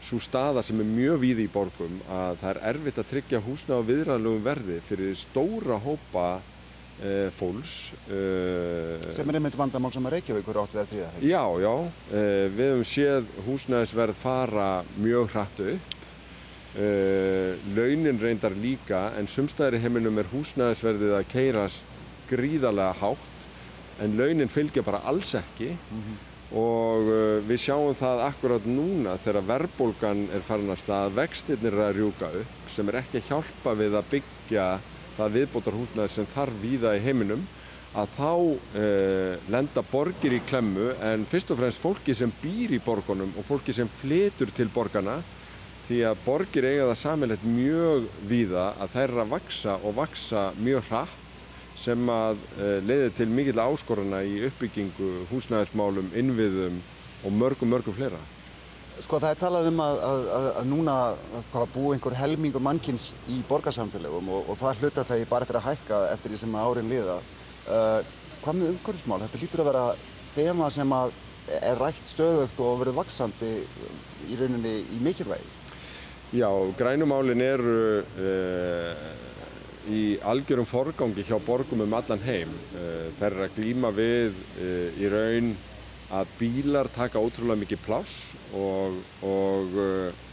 svo 0.05 0.20
staða 0.22 0.62
sem 0.62 0.79
er 0.79 0.87
mjög 0.87 1.18
víði 1.24 1.48
í 1.48 1.51
borgum 1.51 1.98
að 2.07 2.37
það 2.42 2.51
er 2.53 2.61
erfitt 2.70 3.01
að 3.03 3.09
tryggja 3.12 3.40
húsnæð 3.42 3.81
á 3.83 3.88
viðræðlugum 3.88 4.44
verði 4.44 4.77
fyrir 4.87 5.16
stóra 5.18 5.79
hópa 5.83 6.29
Uh, 6.98 7.28
fólks 7.30 7.92
uh, 8.11 8.96
sem 9.14 9.28
er 9.30 9.37
einmitt 9.38 9.54
vandamál 9.54 9.92
sem 9.94 10.06
að 10.08 10.16
Reykjavíkur 10.16 10.56
átti 10.64 10.80
að 10.80 10.88
stríða 10.88 11.11
þegar 11.12 11.28
já, 11.30 11.42
já, 11.62 11.70
uh, 11.87 12.46
við 12.56 12.70
hefum 12.72 12.88
séð 12.90 13.28
húsnæðisverð 13.46 14.18
fara 14.18 14.70
mjög 14.98 15.30
hrattu 15.37 15.68
upp. 15.76 15.94
Launin 17.74 18.18
reyndar 18.20 18.54
líka 18.58 19.04
en 19.18 19.30
sumstæðir 19.30 19.78
heiminum 19.82 20.18
er 20.18 20.28
húsnæðisverðið 20.30 21.14
að 21.20 21.30
keirast 21.30 22.02
gríðarlega 22.28 22.98
hátt 23.00 23.48
en 24.02 24.18
launin 24.18 24.50
fylgja 24.50 24.82
bara 24.87 25.00
alls 25.06 25.32
ekki. 25.38 25.72
Mm 25.78 26.02
-hmm. 26.02 26.20
og 26.58 27.08
við 27.46 27.58
sjáum 27.62 27.94
það 27.94 28.26
akkurat 28.26 28.66
núna 28.66 29.16
þegar 29.22 29.48
verðbólgan 29.54 30.28
er 30.34 30.42
farin 30.42 30.74
að 30.74 30.82
stað 30.82 31.14
vextirnir 31.14 31.74
er 31.74 31.88
að 31.88 31.96
rjúka 31.96 32.30
upp 32.42 32.70
sem 32.70 32.88
er 32.88 33.02
ekki 33.04 33.22
að 33.22 33.28
hjálpa 33.30 33.74
við 33.74 33.94
að 33.94 34.08
byggja 34.11 34.70
það 35.18 35.35
viðbótarhúsnaði 35.38 36.14
sem 36.14 36.28
þarf 36.33 36.62
víða 36.62 36.94
í 36.96 37.02
heiminum 37.04 37.42
að 37.98 38.14
þá 38.18 38.33
eh, 38.78 39.35
lenda 39.50 39.83
borgir 39.90 40.37
í 40.37 40.42
klemmu 40.46 40.92
en 41.04 41.26
fyrst 41.28 41.52
og 41.54 41.61
fremst 41.61 41.83
fólki 41.83 42.14
sem 42.14 42.33
býr 42.42 42.76
í 42.76 42.83
borgunum 42.85 43.33
og 43.38 43.46
fólki 43.48 43.74
sem 43.74 43.88
fletur 43.88 44.52
til 44.54 44.68
borgarna 44.72 45.18
því 45.88 46.02
að 46.04 46.20
borgir 46.26 46.66
eiga 46.68 46.90
það 46.90 47.00
samilegt 47.00 47.46
mjög 47.48 48.11
víða 48.28 48.66
að 48.76 48.92
þær 48.94 49.07
er 49.07 49.22
að 49.22 49.33
vaksa 49.33 49.78
og 49.81 49.96
vaksa 49.96 50.44
mjög 50.61 50.85
hratt 50.90 51.44
sem 51.78 52.11
að 52.12 52.42
eh, 52.59 52.78
leiði 52.85 53.12
til 53.16 53.28
mikill 53.33 53.61
áskoruna 53.62 54.20
í 54.26 54.40
uppbyggingu, 54.48 55.11
húsnæðismálum, 55.31 56.11
innviðum 56.18 56.81
og 57.24 57.35
mörgum 57.35 57.70
mörgum 57.72 57.96
fleira. 57.96 58.20
Sko 58.98 59.20
það 59.22 59.30
er 59.30 59.38
talað 59.38 59.66
um 59.70 59.80
að, 59.82 60.00
að, 60.02 60.24
að, 60.34 60.46
að 60.58 60.64
núna 60.66 60.94
búi 61.70 61.92
einhver 61.94 62.16
helmingur 62.18 62.62
mannkins 62.64 63.12
í 63.30 63.37
borgarsamfélagum 63.46 64.30
og, 64.34 64.48
og 64.50 64.58
það 64.58 64.82
hlutalegi 64.82 65.28
bara 65.30 65.46
eftir 65.46 65.58
að 65.61 65.68
hækka 65.68 66.00
eftir 66.14 66.32
því 66.32 66.40
sem 66.40 66.56
árin 66.58 66.90
liða. 66.90 67.18
Uh, 67.68 68.00
hvað 68.42 68.58
með 68.58 68.72
umhverfismál? 68.72 69.20
Þetta 69.22 69.42
lítur 69.42 69.62
að 69.62 69.70
vera 69.70 69.84
þema 70.32 70.70
sem 70.74 70.94
er 71.58 71.78
rætt 71.78 72.11
stöðugt 72.11 72.58
og 72.64 72.82
verið 72.82 72.98
vaksandi 72.98 73.52
í 74.26 74.40
rauninni 74.40 74.74
í 74.96 74.98
mikilvægi. 75.04 75.54
Já, 76.34 76.50
grænumálin 76.76 77.44
eru 77.46 77.78
uh, 78.02 79.06
í 79.88 80.02
algjörum 80.26 80.66
forgangi 80.68 81.22
hjá 81.28 81.38
borgum 81.46 81.87
um 81.87 81.96
allan 82.00 82.26
heim. 82.26 82.50
Uh, 82.74 83.14
þeir 83.20 83.30
eru 83.30 83.46
að 83.46 83.56
glýma 83.61 83.94
við 83.94 84.42
í 84.98 85.14
raun 85.14 85.54
að 86.18 86.37
bílar 86.40 86.88
taka 86.90 87.20
ótrúlega 87.20 87.62
mikið 87.62 87.82
pláss 87.84 88.12
og, 88.56 88.98
og 89.26 89.78
uh, 89.78 90.26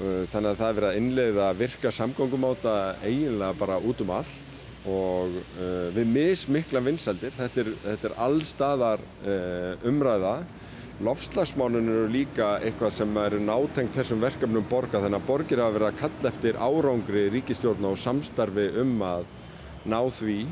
uh, 0.00 0.22
þannig 0.28 0.52
að 0.52 0.60
það 0.60 0.66
er 0.68 0.78
verið 0.78 0.88
að 0.90 1.00
innleiða 1.00 1.50
virka 1.58 1.92
samgöngumáta 1.94 2.76
eiginlega 3.04 3.58
bara 3.60 3.78
út 3.80 4.02
um 4.04 4.14
allt. 4.16 4.58
Og 4.88 5.36
uh, 5.60 5.90
við 5.92 6.08
mismikla 6.14 6.80
vinsaldir, 6.84 7.34
þetta 7.36 7.62
er, 7.62 7.70
þetta 7.84 8.08
er 8.10 8.18
allstaðar 8.26 9.04
uh, 9.24 9.88
umræða. 9.88 10.34
Lofslagsmánun 11.00 11.88
eru 11.88 12.08
líka 12.12 12.54
eitthvað 12.60 12.90
sem 12.92 13.20
eru 13.22 13.38
nátengt 13.40 13.94
þessum 13.96 14.20
verkefnum 14.20 14.66
borga 14.68 15.00
þannig 15.00 15.22
að 15.22 15.28
borgir 15.30 15.62
hafa 15.64 15.76
verið 15.78 15.88
að 15.88 16.00
kalla 16.02 16.32
eftir 16.32 16.58
árangri 16.60 17.22
ríkistjórna 17.32 17.94
og 17.94 18.00
samstarfi 18.00 18.66
um 18.82 18.98
að 19.04 19.24
ná 19.88 20.00
því 20.12 20.42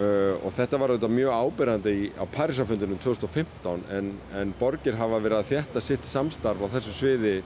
uh, 0.00 0.34
og 0.44 0.52
þetta 0.54 0.80
var 0.80 0.92
auðvitað 0.92 1.14
mjög 1.16 1.36
ábyrgandi 1.42 1.94
á 2.16 2.24
Parísafundunum 2.36 3.00
2015 3.02 3.86
en, 3.96 4.10
en 4.36 4.54
borgir 4.58 4.98
hafa 4.98 5.20
verið 5.22 5.40
að 5.40 5.52
þétta 5.52 5.84
sitt 5.84 6.08
samstarf 6.08 6.64
á 6.64 6.72
þessu 6.76 6.94
sviði 6.96 7.36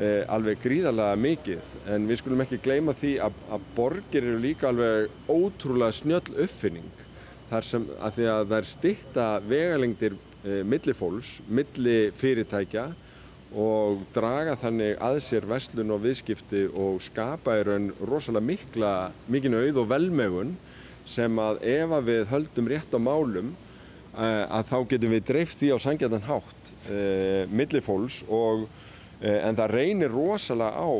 eh, 0.00 0.24
alveg 0.30 0.60
gríðarlega 0.64 1.18
mikið. 1.20 1.74
En 1.92 2.08
við 2.08 2.22
skulum 2.22 2.44
ekki 2.44 2.60
gleyma 2.64 2.94
því 2.96 3.14
að, 3.26 3.36
að 3.52 3.68
borgir 3.76 4.24
eru 4.24 4.40
líka 4.42 4.70
alveg 4.70 5.10
ótrúlega 5.28 5.96
snjöll 6.00 6.34
uppfinning. 6.46 7.06
Þar 7.50 7.66
sem 7.66 7.86
að 7.98 8.18
því 8.18 8.26
að 8.30 8.56
er 8.58 8.68
stitta 8.70 9.28
vegalengdir 9.42 10.18
eh, 10.44 10.60
milli 10.66 10.96
fólks, 10.96 11.38
milli 11.48 12.00
fyrirtækja 12.16 12.90
og 13.50 14.04
draga 14.14 14.54
þannig 14.54 15.00
að 15.02 15.16
sér 15.24 15.46
verslun 15.50 15.90
og 15.90 16.04
viðskipti 16.04 16.68
og 16.70 17.00
skapa 17.02 17.56
í 17.58 17.64
raun 17.66 17.88
rosalega 18.06 18.46
mikla, 18.46 18.92
mikinn 19.26 19.58
auð 19.58 19.80
og 19.82 19.88
velmegun 19.90 20.52
sem 21.10 21.42
að 21.42 21.64
ef 21.74 21.96
að 21.98 22.06
við 22.12 22.28
höldum 22.30 22.70
rétt 22.70 22.94
á 22.94 23.00
málum 23.02 23.50
eh, 24.14 24.44
að 24.46 24.70
þá 24.70 24.78
getum 24.94 25.16
við 25.16 25.26
dreifst 25.32 25.62
því 25.62 25.74
á 25.74 25.78
sangjarnan 25.82 26.28
hátt 26.28 26.72
eh, 26.88 27.44
milli 27.50 27.82
fólks 27.84 28.22
og 28.28 28.68
Eh, 29.20 29.36
en 29.44 29.56
það 29.56 29.74
reynir 29.74 30.12
rosalega 30.14 30.80
á 30.80 30.90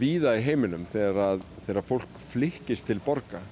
víða 0.00 0.38
í 0.38 0.44
heiminum 0.44 0.86
þegar, 0.88 1.18
að, 1.34 1.42
þegar 1.66 1.84
fólk 1.84 2.18
flikkist 2.30 2.88
til 2.88 2.96
borga. 3.04 3.42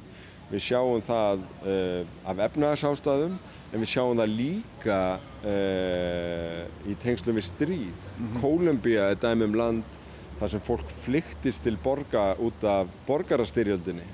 Við 0.46 0.62
sjáum 0.62 1.00
það 1.02 1.40
uh, 1.66 2.02
af 2.30 2.40
efnagsástaðum 2.44 3.32
en 3.74 3.82
við 3.82 3.88
sjáum 3.90 4.14
það 4.14 4.30
líka 4.30 4.98
uh, 5.42 6.60
í 6.86 6.94
tengslum 7.02 7.34
við 7.40 7.48
stríð. 7.48 8.04
Mm 8.14 8.28
-hmm. 8.28 8.36
Kólumbia 8.44 9.08
er 9.10 9.18
dæmum 9.18 9.58
land 9.58 9.98
þar 10.38 10.52
sem 10.54 10.62
fólk 10.62 10.86
fliktist 11.02 11.66
til 11.66 11.74
borga 11.82 12.36
út 12.38 12.62
af 12.62 12.86
borgarastyrjöldinni 13.08 14.06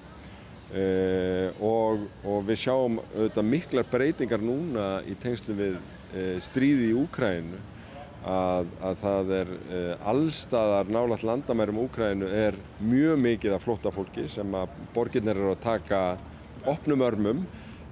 og, 0.72 2.06
og 2.24 2.46
við 2.48 2.62
sjáum 2.62 2.94
auðvitað 3.12 3.44
miklar 3.44 3.88
breytingar 3.92 4.40
núna 4.40 4.86
í 5.04 5.12
tengslum 5.20 5.58
við 5.58 5.74
stríði 6.40 6.86
í 6.90 6.96
Úkrænu 6.96 7.60
að, 8.22 8.68
að 8.82 9.00
það 9.00 9.32
er 9.38 9.50
uh, 9.50 10.10
allstaðar 10.12 10.90
nálat 10.92 11.24
landamærum 11.26 11.82
Úkrænu 11.86 12.28
er 12.28 12.58
mjög 12.80 13.18
mikið 13.22 13.56
af 13.56 13.64
flotta 13.64 13.92
fólki 13.94 14.28
sem 14.30 14.54
að 14.54 14.76
borgirnir 14.94 15.38
eru 15.38 15.54
að 15.56 15.64
taka 15.64 16.02
opnum 16.70 17.02
örmum 17.02 17.42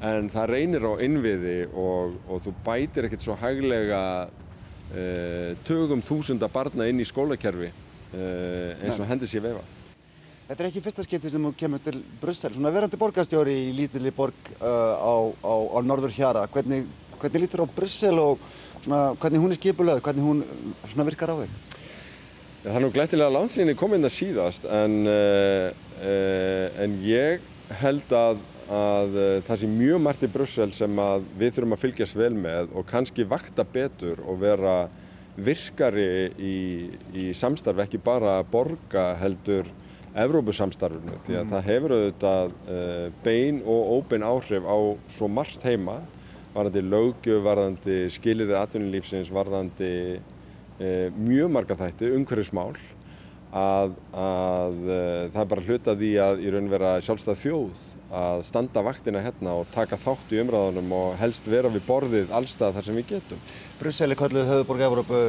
en 0.07 0.31
það 0.33 0.53
reynir 0.55 0.87
á 0.87 0.93
innviði 1.03 1.57
og, 1.75 2.14
og 2.31 2.45
þú 2.45 2.55
bætir 2.64 3.09
ekkert 3.09 3.27
svo 3.27 3.37
hæglega 3.40 4.03
uh, 4.31 5.51
tögum 5.66 6.05
þúsunda 6.07 6.51
barna 6.53 6.87
inn 6.88 7.03
í 7.03 7.09
skólakerfi 7.09 7.73
uh, 7.73 8.79
eins 8.81 9.03
og 9.03 9.11
hendur 9.11 9.31
sér 9.31 9.49
vefa. 9.51 9.66
Þetta 10.50 10.64
er 10.64 10.66
ekki 10.66 10.80
fyrsta 10.82 11.02
skipti 11.06 11.30
sem 11.30 11.44
þú 11.46 11.50
kemur 11.54 11.78
til 11.78 12.00
Brussel, 12.18 12.50
svona 12.50 12.72
verandi 12.74 12.98
borgarstjóri 12.98 13.52
í 13.54 13.66
lítilli 13.70 14.10
borg 14.10 14.48
á, 14.58 15.30
á, 15.30 15.54
á 15.54 15.78
norður 15.86 16.10
hjara. 16.10 16.40
Hvernig, 16.50 16.88
hvernig 17.20 17.44
lítur 17.44 17.62
á 17.62 17.70
Brussel 17.70 18.18
og 18.18 18.40
svona, 18.80 19.12
hvernig 19.22 19.44
hún 19.44 19.54
er 19.54 19.60
skipulöð, 19.60 20.00
hvernig 20.02 20.26
hún 20.26 21.04
virkar 21.06 21.30
á 21.30 21.36
þig? 21.44 21.52
Ja, 22.64 22.72
það 22.72 22.78
er 22.80 22.82
nú 22.82 22.90
glættilega 22.96 23.34
landslýni 23.36 23.76
komið 23.78 24.00
inn 24.00 24.08
að 24.08 24.14
síðast 24.16 24.66
en, 24.66 24.96
uh, 25.06 25.70
uh, 26.02 26.82
en 26.82 26.96
ég 27.06 27.46
held 27.84 28.14
að, 28.18 28.42
að 28.74 29.18
uh, 29.20 29.32
það 29.46 29.60
sé 29.62 29.70
mjög 29.70 30.02
margt 30.02 30.26
í 30.26 30.32
Brussel 30.34 30.72
sem 30.74 31.04
við 31.38 31.60
þurfum 31.60 31.76
að 31.78 31.84
fylgjast 31.84 32.18
vel 32.18 32.32
með 32.34 32.74
og 32.74 32.90
kannski 32.90 33.28
vakta 33.36 33.62
betur 33.62 34.18
og 34.26 34.42
vera 34.42 34.80
virkari 35.38 36.10
í, 36.42 36.56
í 37.14 37.30
samstarfi, 37.38 37.86
ekki 37.86 38.02
bara 38.02 38.40
borga 38.42 39.12
heldur 39.22 39.70
Evrópusamstarfinu 40.18 41.18
því 41.23 41.37
að 41.37 41.44
mm. 41.44 41.51
það 41.53 41.68
hefur 41.68 41.92
auðvitað 41.96 42.55
bein 43.23 43.61
og 43.62 43.92
óbein 43.99 44.27
áhrif 44.27 44.64
á 44.66 44.79
svo 45.12 45.29
margt 45.31 45.62
heima 45.62 46.01
varðandi 46.55 46.83
lögjöf, 46.87 47.42
varðandi 47.44 47.99
skilirði 48.14 48.57
atvinnulífsins, 48.59 49.31
varðandi 49.35 49.92
e, 50.18 50.88
mjög 51.14 51.53
marga 51.55 51.77
þætti, 51.79 52.11
umhverfismál 52.16 52.73
að, 53.55 53.94
að 54.14 54.77
e, 54.83 54.99
það 55.31 55.40
er 55.44 55.51
bara 55.53 55.66
hluta 55.68 55.96
því 56.01 56.11
að 56.27 56.42
í 56.42 56.53
raun 56.55 56.70
vera 56.73 56.92
sjálfstæð 57.07 57.40
þjóð 57.44 57.87
að 58.20 58.44
standa 58.49 58.83
vaktina 58.87 59.23
hérna 59.23 59.55
og 59.61 59.70
taka 59.75 59.99
þátt 60.01 60.35
í 60.35 60.42
umræðunum 60.42 60.94
og 60.99 61.16
helst 61.20 61.46
vera 61.51 61.70
við 61.70 61.87
borðið 61.87 62.35
allstað 62.35 62.79
þar 62.79 62.88
sem 62.88 62.99
við 62.99 63.11
getum. 63.14 63.42
Brussel 63.79 64.11
er 64.11 64.18
kallið 64.18 64.51
höfuborg 64.51 64.87
Európu 64.88 65.25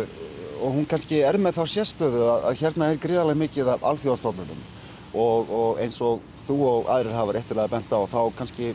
og 0.61 0.75
hún 0.77 0.87
kannski 0.89 1.23
er 1.25 1.39
með 1.41 1.57
þá 1.57 1.63
sérstöðu 1.73 2.23
að, 2.27 2.47
að 2.51 2.61
hérna 2.61 2.91
er 2.91 3.01
gríðarlega 3.01 3.41
mikið 3.41 3.73
af 3.73 3.85
alþjóðastofnunum 3.91 4.63
og, 5.11 5.51
og 5.51 5.81
eins 5.81 5.97
og 6.05 6.21
þú 6.47 6.57
og 6.69 6.91
aðrir 6.93 7.17
hafa 7.17 7.35
réttilega 7.37 7.71
bent 7.71 7.93
á 7.93 7.99
þá 8.09 8.21
kannski 8.37 8.73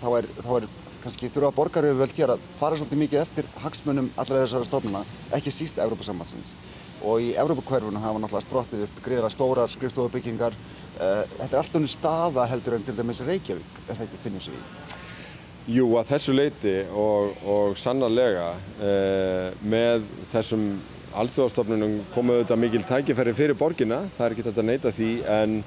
þá 0.00 0.08
er, 0.18 0.30
þá 0.40 0.50
er 0.58 0.68
kannski 1.00 1.30
þurfa 1.32 1.54
borgaryfirvöld 1.56 2.18
hér 2.18 2.34
að 2.34 2.44
fara 2.56 2.76
svolítið 2.76 3.00
mikið 3.02 3.22
eftir 3.22 3.48
hagsmunum 3.62 4.10
allra 4.20 4.42
þessara 4.42 4.68
stofnuna, 4.68 5.02
ekki 5.36 5.52
síst 5.54 5.80
Evrópasambatsins. 5.80 6.54
Og 7.00 7.24
í 7.24 7.30
Evrópakverfunum 7.40 8.02
hafa 8.02 8.20
náttúrulega 8.20 8.44
sprottið 8.44 8.84
upp 8.84 9.00
greiðara 9.06 9.32
stórar 9.32 9.72
skrifstofubyggingar. 9.72 10.56
Uh, 11.00 11.22
þetta 11.38 11.50
er 11.50 11.60
alltaf 11.62 11.80
nú 11.80 11.88
staða 11.88 12.46
heldur 12.50 12.76
en 12.76 12.84
til 12.84 12.96
dæmis 12.98 13.22
Reykjavík, 13.24 13.78
er 13.86 13.96
það 13.96 14.06
ekki 14.08 14.22
finnum 14.26 14.44
sig 14.44 14.56
í? 14.56 14.64
Jú, 15.70 15.86
að 16.00 16.12
þessu 16.14 16.34
leiti 16.34 16.76
og, 16.98 17.32
og 17.48 17.76
sannarlega 17.78 18.50
uh, 18.58 19.60
með 19.64 20.04
þessum 20.32 20.66
alþjóðastofnunum 21.18 22.00
komuðu 22.14 22.44
þetta 22.44 22.58
mikil 22.60 22.82
tækifæri 22.86 23.34
fyrir 23.34 23.58
borgina, 23.58 24.04
það 24.16 24.26
er 24.26 24.34
ekki 24.36 24.48
þetta 24.48 24.62
að 24.62 24.70
neyta 24.70 24.94
því, 24.94 25.12
en 25.40 25.60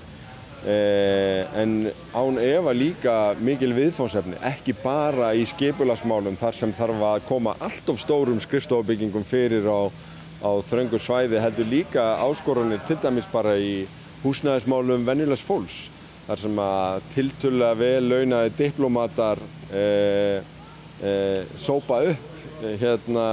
Eh, 0.64 1.60
en 1.60 1.92
án 2.16 2.38
efa 2.40 2.72
líka 2.72 3.14
mikil 3.36 3.74
viðfónsefni, 3.76 4.38
ekki 4.48 4.72
bara 4.80 5.34
í 5.36 5.42
skipularsmálum 5.44 6.38
þar 6.40 6.56
sem 6.56 6.72
þarf 6.72 7.02
að 7.04 7.26
koma 7.28 7.58
allt 7.60 7.90
of 7.92 8.00
stórum 8.00 8.40
skrifstofubyggingum 8.40 9.26
fyrir 9.28 9.68
á, 9.68 9.92
á 10.40 10.52
þröngur 10.64 11.04
svæði 11.04 11.42
heldur 11.44 11.68
líka 11.68 12.06
áskorunir 12.24 12.80
til 12.88 12.96
dæmis 13.04 13.28
bara 13.28 13.58
í 13.60 13.84
húsnæðismálum 14.24 15.04
venjulegs 15.04 15.44
fólks 15.44 15.90
þar 16.30 16.44
sem 16.46 16.64
að 16.64 17.12
tiltulla 17.12 17.74
vel 17.76 18.08
launaði 18.08 18.56
diplomatar 18.64 19.44
eh, 19.68 20.40
eh, 21.04 21.42
sópa 21.60 22.06
upp 22.08 22.33
hérna, 22.82 23.26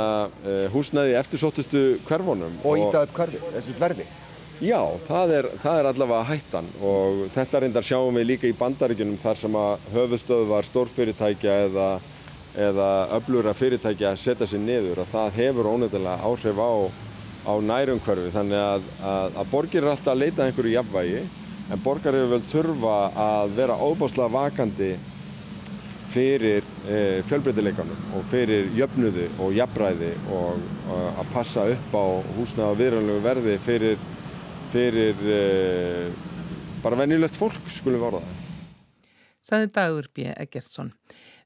eh, 0.45 0.67
húsnæði 0.73 1.17
eftirsóttustu 1.21 1.85
hverfonum 2.09 2.59
og 2.65 2.79
íta 2.79 3.05
upp 3.07 3.15
hverfi, 3.17 3.41
þessi 3.55 3.77
verði. 3.79 4.07
Já, 4.61 4.81
það 5.07 5.31
er, 5.39 5.47
það 5.63 5.79
er 5.81 5.87
allavega 5.89 6.29
hættan 6.29 6.67
og 6.85 7.21
þetta 7.33 7.61
reyndar 7.65 7.87
sjáum 7.87 8.19
við 8.21 8.27
líka 8.29 8.49
í 8.49 8.57
bandaríkunum 8.59 9.17
þar 9.23 9.39
sem 9.41 9.55
að 9.57 9.87
höfustöðvar 9.95 10.69
stórfyrirtækja 10.69 11.55
eða, 11.69 11.87
eða 12.69 12.89
öflura 13.17 13.55
fyrirtækja 13.57 14.13
setja 14.21 14.49
sér 14.51 14.61
niður 14.61 15.01
og 15.01 15.09
það 15.15 15.39
hefur 15.39 15.71
ónefnilega 15.71 16.29
áhrif 16.29 16.61
á, 16.61 16.73
á 17.49 17.53
nærumhverfi. 17.71 18.35
Þannig 18.37 18.61
að, 18.67 18.91
að, 19.01 19.39
að 19.41 19.51
borgir 19.55 19.87
er 19.87 19.95
alltaf 19.95 20.13
að 20.13 20.23
leita 20.27 20.45
einhverju 20.45 20.77
jafnvægi 20.77 21.23
en 21.71 21.83
borgar 21.85 22.19
eru 22.19 22.29
vel 22.35 22.43
þurfa 22.51 22.99
að 23.25 23.57
vera 23.57 23.79
óbáslega 23.81 24.35
vakandi 24.35 24.91
fyrir 26.11 26.65
e, 26.91 27.23
fjölbreytileikanum 27.29 28.15
og 28.19 28.25
fyrir 28.31 28.71
jöfnuði 28.75 29.29
og 29.39 29.53
jafnræði 29.55 30.15
og, 30.35 30.65
og 30.91 31.21
að 31.23 31.35
passa 31.35 31.67
upp 31.71 31.95
á 31.95 32.07
húsna 32.39 32.71
og 32.73 32.81
viðrænlegu 32.81 33.23
verði 33.25 33.59
fyrir 33.63 34.01
fyrir 34.71 35.19
uh, 35.27 36.13
bara 36.85 36.99
venjulegt 37.03 37.39
fólk 37.39 37.67
skulum 37.73 38.03
varða 38.05 38.23
það. 38.23 38.47
Saði 39.51 39.71
Dagur 39.75 40.09
B. 40.15 40.29
Eggertsson. 40.31 40.93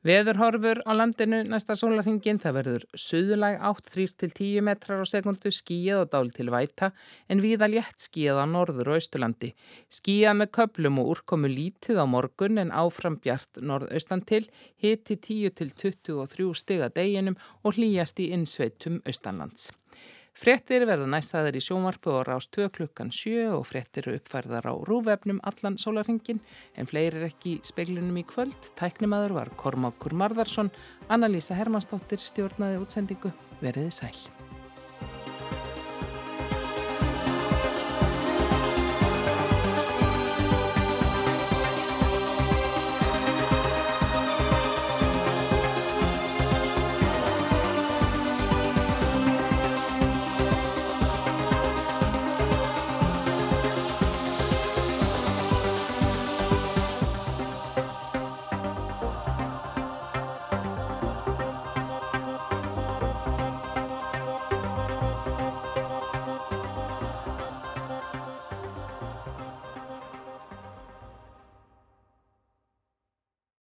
Veðurhorfur 0.04 0.82
á 0.84 0.92
landinu 0.92 1.38
næsta 1.48 1.72
sólarhingin 1.80 2.36
það 2.36 2.56
verður 2.58 2.82
suðulag 2.92 3.54
8-3-10 3.64 4.60
metrar 4.66 5.00
á 5.00 5.08
sekundu 5.08 5.48
skíjað 5.48 6.02
og 6.02 6.10
dál 6.12 6.28
til 6.36 6.50
væta 6.52 6.90
en 7.32 7.40
viða 7.40 7.70
létt 7.72 8.04
skíjað 8.04 8.42
á 8.44 8.46
norður 8.52 8.90
og 8.92 8.98
austurlandi. 8.98 9.54
Skíjað 9.88 10.36
með 10.42 10.50
köplum 10.58 11.00
og 11.00 11.08
úrkomu 11.14 11.48
lítið 11.48 12.02
á 12.02 12.04
morgun 12.04 12.60
en 12.60 12.74
áfram 12.76 13.16
bjart 13.16 13.62
norðaustan 13.64 14.26
til, 14.28 14.42
hiti 14.76 15.16
10-23 15.16 16.50
stiga 16.52 16.90
deginum 16.92 17.40
og 17.64 17.78
hlýjast 17.78 18.20
í 18.20 18.28
innsveitum 18.36 19.00
austanlands. 19.08 19.70
Frettir 20.34 20.82
verða 20.82 21.06
næstaðar 21.06 21.54
í 21.54 21.60
sjómarpu 21.62 22.10
og 22.10 22.24
rást 22.26 22.50
2 22.56 22.66
klukkan 22.74 23.12
7 23.14 23.52
og 23.54 23.62
frettir 23.70 24.08
uppfærðar 24.16 24.66
á 24.66 24.74
rúvefnum 24.74 25.38
allan 25.46 25.78
sólarhingin 25.78 26.42
en 26.74 26.90
fleiri 26.90 27.22
er 27.22 27.28
ekki 27.30 27.56
í 27.56 27.60
speilunum 27.62 28.18
í 28.18 28.26
kvöld. 28.26 28.72
Tæknimaður 28.74 29.38
var 29.38 29.54
Kormákur 29.60 30.16
Marðarsson, 30.18 30.72
Anna-Lísa 31.06 31.54
Hermannsdóttir 31.54 32.18
stjórnaði 32.18 32.82
útsendingu. 32.82 33.30
Veriði 33.62 33.94
sæl. 33.94 34.43